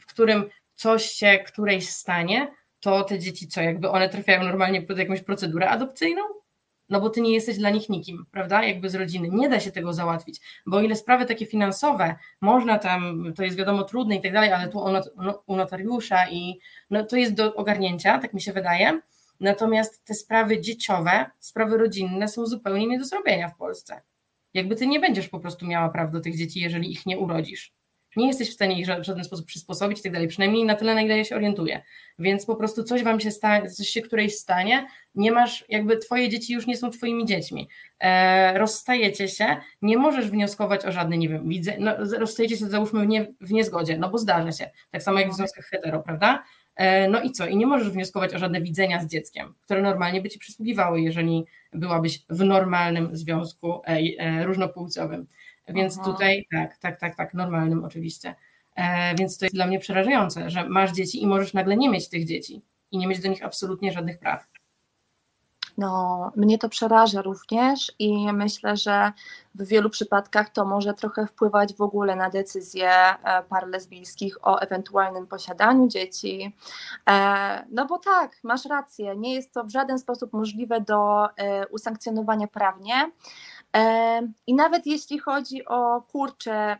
[0.00, 2.48] w którym coś się którejś stanie,
[2.80, 6.22] to te dzieci co, jakby one trafiają normalnie pod jakąś procedurę adopcyjną?
[6.88, 8.64] No bo ty nie jesteś dla nich nikim, prawda?
[8.64, 9.28] Jakby z rodziny.
[9.32, 13.84] Nie da się tego załatwić, bo ile sprawy takie finansowe można tam, to jest wiadomo
[13.84, 14.84] trudne i tak dalej, ale tu
[15.46, 16.58] u notariusza i
[16.90, 19.00] no, to jest do ogarnięcia, tak mi się wydaje.
[19.40, 24.00] Natomiast te sprawy dzieciowe, sprawy rodzinne są zupełnie nie do zrobienia w Polsce.
[24.54, 27.75] Jakby ty nie będziesz po prostu miała praw do tych dzieci, jeżeli ich nie urodzisz
[28.16, 30.94] nie jesteś w stanie ich w żaden sposób przysposobić i tak dalej, przynajmniej na tyle,
[30.94, 31.82] na ile ja się orientuję.
[32.18, 36.28] Więc po prostu coś wam się stanie, coś się którejś stanie, nie masz, jakby twoje
[36.28, 37.68] dzieci już nie są twoimi dziećmi.
[38.00, 43.00] E, rozstajecie się, nie możesz wnioskować o żadne, nie wiem, widzę, no, rozstajecie się załóżmy
[43.00, 46.44] w, nie, w niezgodzie, no bo zdarza się, tak samo jak w związkach hetero, prawda?
[46.76, 47.46] E, no i co?
[47.46, 51.44] I nie możesz wnioskować o żadne widzenia z dzieckiem, które normalnie by ci przysługiwały, jeżeli
[51.72, 55.26] byłabyś w normalnym związku e, e, różnopłciowym.
[55.68, 56.12] Więc Aha.
[56.12, 58.34] tutaj tak, tak, tak, tak, normalnym oczywiście.
[58.76, 62.08] E, więc to jest dla mnie przerażające, że masz dzieci i możesz nagle nie mieć
[62.08, 62.62] tych dzieci
[62.92, 64.46] i nie mieć do nich absolutnie żadnych praw.
[65.78, 69.12] No, mnie to przeraża również i myślę, że
[69.54, 74.58] w wielu przypadkach to może trochę wpływać w ogóle na decyzje e, par lesbijskich o
[74.58, 76.56] ewentualnym posiadaniu dzieci.
[77.08, 81.66] E, no bo tak, masz rację, nie jest to w żaden sposób możliwe do e,
[81.66, 83.10] usankcjonowania prawnie.
[84.46, 86.76] I nawet jeśli chodzi o kurcze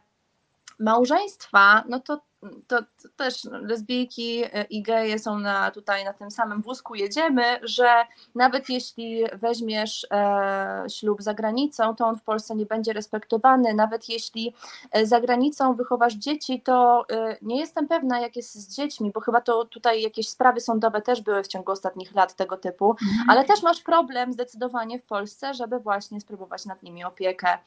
[0.78, 2.20] małżeństwa, no to,
[2.68, 8.06] to, to, też lesbijki i geje są na, tutaj na tym samym wózku jedziemy, że
[8.34, 14.08] nawet jeśli weźmiesz e, ślub za granicą, to on w Polsce nie będzie respektowany, nawet
[14.08, 14.54] jeśli
[14.92, 19.20] e, za granicą wychowasz dzieci, to e, nie jestem pewna jak jest z dziećmi, bo
[19.20, 23.30] chyba to tutaj jakieś sprawy sądowe też były w ciągu ostatnich lat tego typu, mhm.
[23.30, 27.58] ale też masz problem zdecydowanie w Polsce, żeby właśnie spróbować nad nimi opiekę.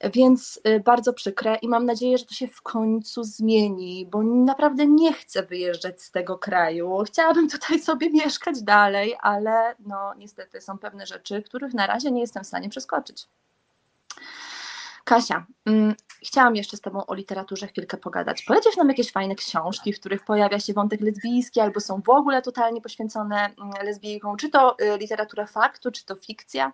[0.00, 4.86] Więc y, bardzo przykre i mam nadzieję, że to się w końcu zmieni, bo naprawdę
[4.86, 7.02] nie chcę wyjeżdżać z tego kraju.
[7.06, 12.20] Chciałabym tutaj sobie mieszkać dalej, ale no niestety są pewne rzeczy, których na razie nie
[12.20, 13.26] jestem w stanie przeskoczyć.
[15.04, 15.94] Kasia, mm,
[16.26, 18.42] chciałam jeszcze z Tobą o literaturze chwilkę pogadać.
[18.42, 22.42] Polecisz nam jakieś fajne książki, w których pojawia się wątek lesbijski, albo są w ogóle
[22.42, 24.36] totalnie poświęcone mm, lesbijkom?
[24.36, 26.72] Czy to y, literatura faktu, czy to fikcja?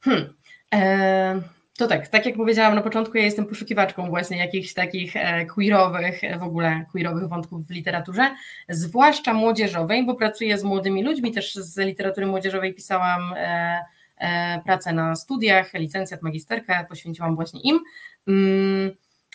[0.00, 0.34] Hmm.
[0.74, 5.46] E to tak, tak jak powiedziałam na początku, ja jestem poszukiwaczką właśnie jakichś takich e,
[5.46, 8.34] queerowych, e, w ogóle queerowych wątków w literaturze,
[8.68, 15.16] zwłaszcza młodzieżowej, bo pracuję z młodymi ludźmi, też z literatury młodzieżowej pisałam e, pracę na
[15.16, 17.80] studiach, licencjat, magisterkę, poświęciłam właśnie im,
[18.28, 18.90] mm,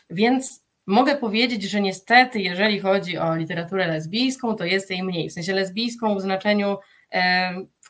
[0.09, 5.33] więc mogę powiedzieć, że niestety, jeżeli chodzi o literaturę lesbijską, to jest jej mniej, w
[5.33, 6.77] sensie lesbijską w znaczeniu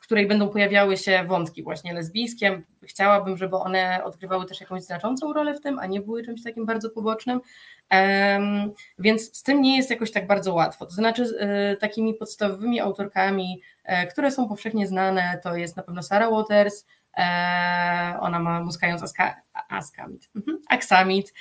[0.05, 2.61] której będą pojawiały się wątki właśnie lesbijskie.
[2.83, 6.65] Chciałabym, żeby one odgrywały też jakąś znaczącą rolę w tym, a nie były czymś takim
[6.65, 7.41] bardzo pobocznym.
[8.99, 10.85] Więc z tym nie jest jakoś tak bardzo łatwo.
[10.85, 11.23] To znaczy,
[11.73, 16.81] y, takimi podstawowymi autorkami, y, które są powszechnie znane, to jest na pewno Sarah Waters.
[16.81, 17.21] Y,
[18.19, 21.33] ona ma muskając aska, askamit, mhm, aksamit,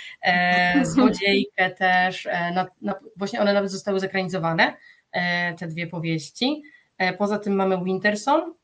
[0.83, 2.29] złodziejkę też.
[2.55, 4.77] Na, na, właśnie one nawet zostały zekranizowane,
[5.59, 6.63] te dwie powieści.
[6.99, 8.55] E, poza tym mamy Winterson.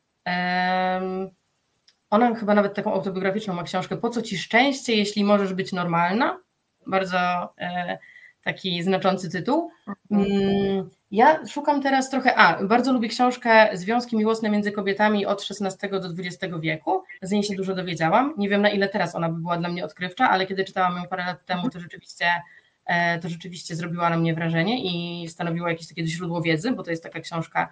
[2.11, 6.39] Ona chyba nawet taką autobiograficzną ma książkę Po co ci szczęście, jeśli możesz być normalna?
[6.87, 7.19] Bardzo,
[7.59, 7.99] e,
[8.45, 9.71] taki znaczący tytuł.
[10.11, 15.91] Mm, ja szukam teraz trochę, a bardzo lubię książkę Związki miłosne między kobietami od XVI
[15.91, 19.41] do XX wieku, z niej się dużo dowiedziałam, nie wiem na ile teraz ona by
[19.41, 22.27] była dla mnie odkrywcza, ale kiedy czytałam ją parę lat temu, to rzeczywiście
[22.87, 26.91] e, to rzeczywiście zrobiła na mnie wrażenie i stanowiła jakieś takie źródło wiedzy, bo to
[26.91, 27.69] jest taka książka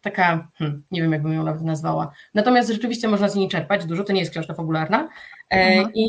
[0.00, 4.04] taka, hmm, nie wiem jakbym ją nawet nazwała, natomiast rzeczywiście można z niej czerpać dużo,
[4.04, 5.08] to nie jest książka fabularna
[5.50, 5.92] mhm.
[5.94, 6.08] i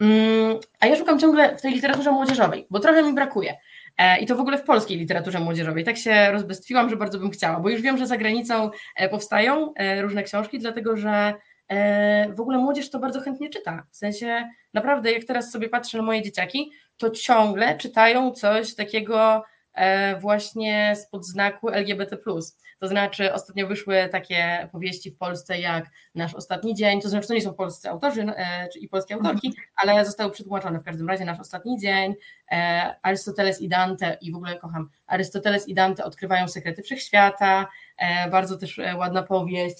[0.00, 3.56] mm, a ja szukam ciągle w tej literaturze młodzieżowej, bo trochę mi brakuje.
[3.98, 5.84] E, I to w ogóle w polskiej literaturze młodzieżowej.
[5.84, 9.74] Tak się rozbestwiłam, że bardzo bym chciała, bo już wiem, że za granicą e, powstają
[9.74, 11.34] e, różne książki, dlatego że
[12.34, 13.86] w ogóle młodzież to bardzo chętnie czyta.
[13.90, 19.44] W sensie naprawdę, jak teraz sobie patrzę na moje dzieciaki, to ciągle czytają coś takiego
[20.20, 22.16] właśnie spod znaku LGBT.
[22.82, 27.34] To znaczy, ostatnio wyszły takie powieści w Polsce jak Nasz Ostatni Dzień, to znaczy, to
[27.34, 29.66] nie są polscy autorzy e, i polskie autorki, mhm.
[29.76, 32.14] ale zostały przetłumaczone w każdym razie Nasz Ostatni Dzień,
[32.52, 37.66] e, Arystoteles i Dante, i w ogóle kocham, Arystoteles i Dante odkrywają sekrety wszechświata,
[37.98, 39.76] e, bardzo też ładna powieść,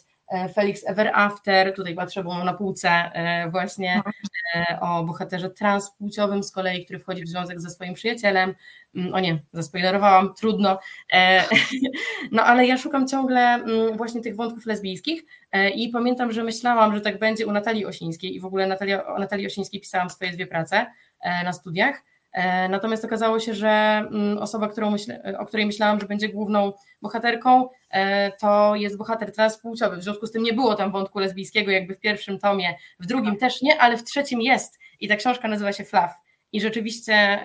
[0.54, 3.10] Felix Ever After, tutaj patrzę, bo mam na półce
[3.50, 4.78] właśnie mhm.
[4.80, 8.54] o bohaterze transpłciowym z kolei, który wchodzi w związek ze swoim przyjacielem,
[8.94, 10.78] Mm, o nie, zaspoilerowałam, trudno.
[11.12, 11.44] E,
[12.32, 16.94] no ale ja szukam ciągle mm, właśnie tych wątków lesbijskich e, i pamiętam, że myślałam,
[16.94, 20.32] że tak będzie u Natalii Osińskiej i w ogóle Natalia, o Natalii Osińskiej pisałam swoje
[20.32, 20.86] dwie prace
[21.20, 22.02] e, na studiach.
[22.68, 26.72] Natomiast okazało się, że mm, osoba, myślę, o której myślałam, że będzie główną
[27.02, 27.68] bohaterką,
[28.40, 29.96] to jest bohater transpłciowy.
[29.96, 33.36] W związku z tym nie było tam wątku lesbijskiego, jakby w pierwszym tomie, w drugim
[33.36, 34.78] też nie, ale w trzecim jest.
[35.00, 36.10] I ta książka nazywa się Flaw.
[36.52, 37.40] I rzeczywiście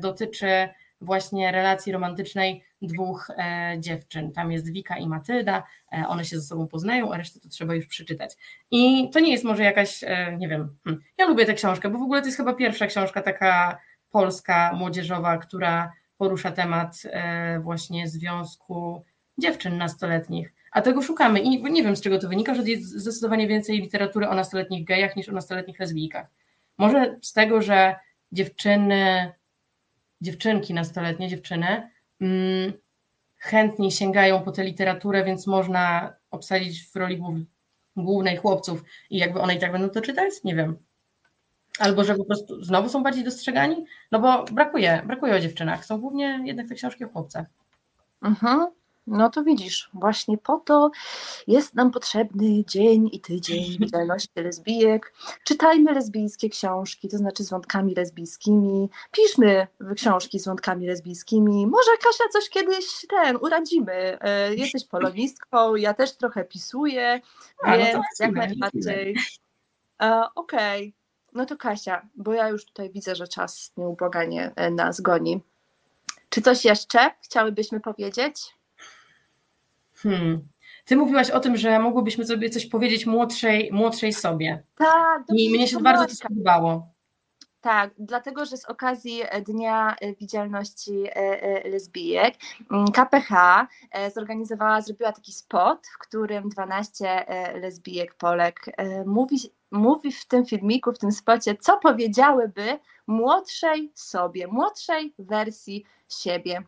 [0.00, 0.68] dotyczy
[1.00, 4.32] właśnie relacji romantycznej dwóch e, dziewczyn.
[4.32, 5.62] Tam jest Wika i Matylda,
[5.92, 8.34] e, one się ze sobą poznają, a resztę to trzeba już przeczytać.
[8.70, 11.98] I to nie jest może jakaś, e, nie wiem, hm, ja lubię tę książkę, bo
[11.98, 13.78] w ogóle to jest chyba pierwsza książka taka
[14.14, 19.02] polska, młodzieżowa, która porusza temat e, właśnie związku
[19.38, 20.54] dziewczyn nastoletnich.
[20.72, 24.28] A tego szukamy i nie wiem z czego to wynika, że jest zdecydowanie więcej literatury
[24.28, 26.26] o nastoletnich gejach niż o nastoletnich lesbijkach.
[26.78, 27.96] Może z tego, że
[28.32, 29.32] dziewczyny
[30.20, 31.90] dziewczynki, nastoletnie dziewczyny,
[32.20, 32.72] mm,
[33.38, 37.22] chętniej sięgają po tę literaturę, więc można obsadzić w roli
[37.96, 40.32] głównej chłopców i jakby one i tak będą to czytać?
[40.44, 40.76] Nie wiem.
[41.78, 43.84] Albo że po prostu znowu są bardziej dostrzegani?
[44.12, 45.84] No bo brakuje, brakuje o dziewczynach.
[45.84, 47.46] Są głównie jednak te książki o chłopcach.
[48.22, 48.66] Mhm.
[49.06, 50.90] No to widzisz, właśnie po to
[51.46, 55.12] jest nam potrzebny dzień i tydzień widzialności lesbijek.
[55.44, 58.88] Czytajmy lesbijskie książki, to znaczy z wątkami lesbijskimi.
[59.12, 59.66] Piszmy
[59.96, 61.66] książki z wątkami lesbijskimi.
[61.66, 64.18] Może Kasia coś kiedyś ten uradzimy.
[64.20, 67.20] E, jesteś polonistką, ja też trochę pisuję,
[67.64, 69.16] A, więc no jak najbardziej.
[70.02, 71.03] E, okej, okay.
[71.34, 75.40] No to Kasia, bo ja już tutaj widzę, że czas nieubłaganie e, nas goni.
[76.28, 78.36] Czy coś jeszcze chciałybyśmy powiedzieć?
[79.96, 80.40] Hmm.
[80.84, 84.62] Ty mówiłaś o tym, że mogłybyśmy sobie coś powiedzieć młodszej, młodszej sobie.
[84.78, 85.22] Tak.
[85.34, 86.93] I mnie się bardzo to spodobało.
[87.64, 92.34] Tak, dlatego, że z okazji Dnia Widzialności e, e, Lesbijek
[92.70, 93.30] mm, KPH
[93.90, 97.26] e, zorganizowała, zrobiła taki spot, w którym 12
[97.60, 98.66] lesbijek Polek
[99.06, 99.36] mówi,
[99.70, 106.62] mówi w tym filmiku, w tym spocie, co powiedziałyby młodszej sobie, młodszej wersji siebie.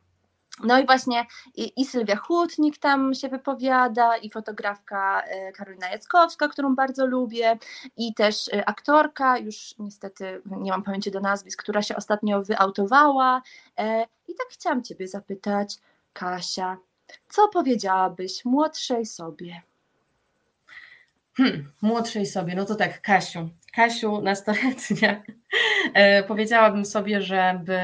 [0.65, 6.49] No i właśnie i, i Sylwia Hutnik tam się wypowiada, i fotografka e, Karolina Jackowska,
[6.49, 7.59] którą bardzo lubię,
[7.97, 13.43] i też e, aktorka, już niestety nie mam pamięci do nazwisk, która się ostatnio wyautowała.
[13.79, 15.77] E, I tak chciałam Ciebie zapytać,
[16.13, 16.77] Kasia,
[17.29, 19.63] co powiedziałabyś młodszej sobie?
[21.37, 23.49] Hmm, młodszej sobie, no to tak, Kasiu.
[23.73, 25.23] Kasiu, nastoletnia,
[26.29, 27.79] powiedziałabym sobie, żeby,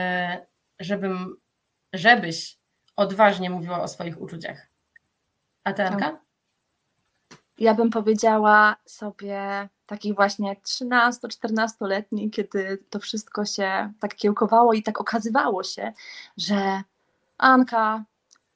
[0.81, 1.37] żebym,
[1.93, 2.62] żebyś
[2.97, 4.67] odważnie mówiła o swoich uczuciach.
[5.65, 6.19] A ty, Anka?
[7.59, 15.01] Ja bym powiedziała sobie takich właśnie 13-14-letni, kiedy to wszystko się tak kiełkowało i tak
[15.01, 15.93] okazywało się,
[16.37, 16.83] że
[17.39, 18.05] Anka,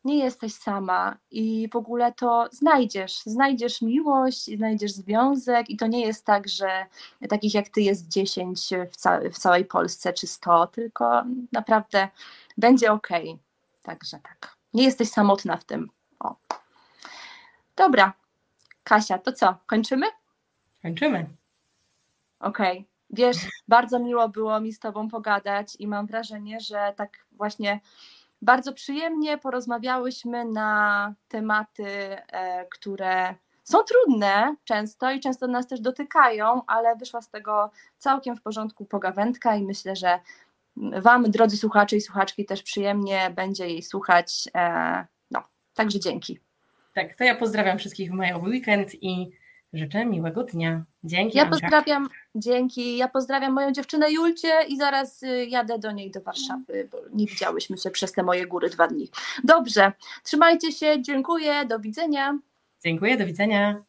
[0.07, 6.07] nie jesteś sama i w ogóle to znajdziesz, znajdziesz miłość, znajdziesz związek i to nie
[6.07, 6.87] jest tak, że
[7.28, 12.09] takich jak ty jest 10 w, ca w całej Polsce czy 100, tylko naprawdę
[12.57, 13.09] będzie ok.
[13.87, 14.57] Także tak.
[14.74, 15.91] Nie jesteś samotna w tym.
[16.20, 16.37] O.
[17.76, 18.12] Dobra.
[18.84, 19.57] Kasia, to co?
[19.66, 20.07] Kończymy?
[20.82, 21.26] Kończymy.
[22.41, 22.78] Okej.
[22.78, 22.84] Okay.
[23.11, 23.37] Wiesz,
[23.68, 27.80] bardzo miło było mi z Tobą pogadać i mam wrażenie, że tak właśnie
[28.43, 33.34] bardzo przyjemnie porozmawiałyśmy na tematy, e, które
[33.64, 38.84] są trudne często i często nas też dotykają, ale wyszła z tego całkiem w porządku
[38.84, 40.20] pogawędka i myślę, że
[40.77, 44.49] Wam, drodzy słuchacze i słuchaczki, też przyjemnie będzie jej słuchać.
[44.55, 45.43] E, no,
[45.74, 46.39] także dzięki.
[46.95, 49.31] Tak, to ja pozdrawiam wszystkich w majowy weekend i
[49.72, 50.85] życzę miłego dnia.
[51.05, 51.39] Dzięki.
[51.39, 51.61] Ja Andrzej.
[51.61, 52.97] pozdrawiam, dzięki.
[52.97, 57.27] Ja pozdrawiam moją dziewczynę Julcie i zaraz y, jadę do niej do Warszawy, bo nie
[57.27, 59.11] widziałyśmy się przez te moje góry dwa dni.
[59.45, 62.39] Dobrze, trzymajcie się, dziękuję, do widzenia.
[62.85, 63.83] Dziękuję, do widzenia.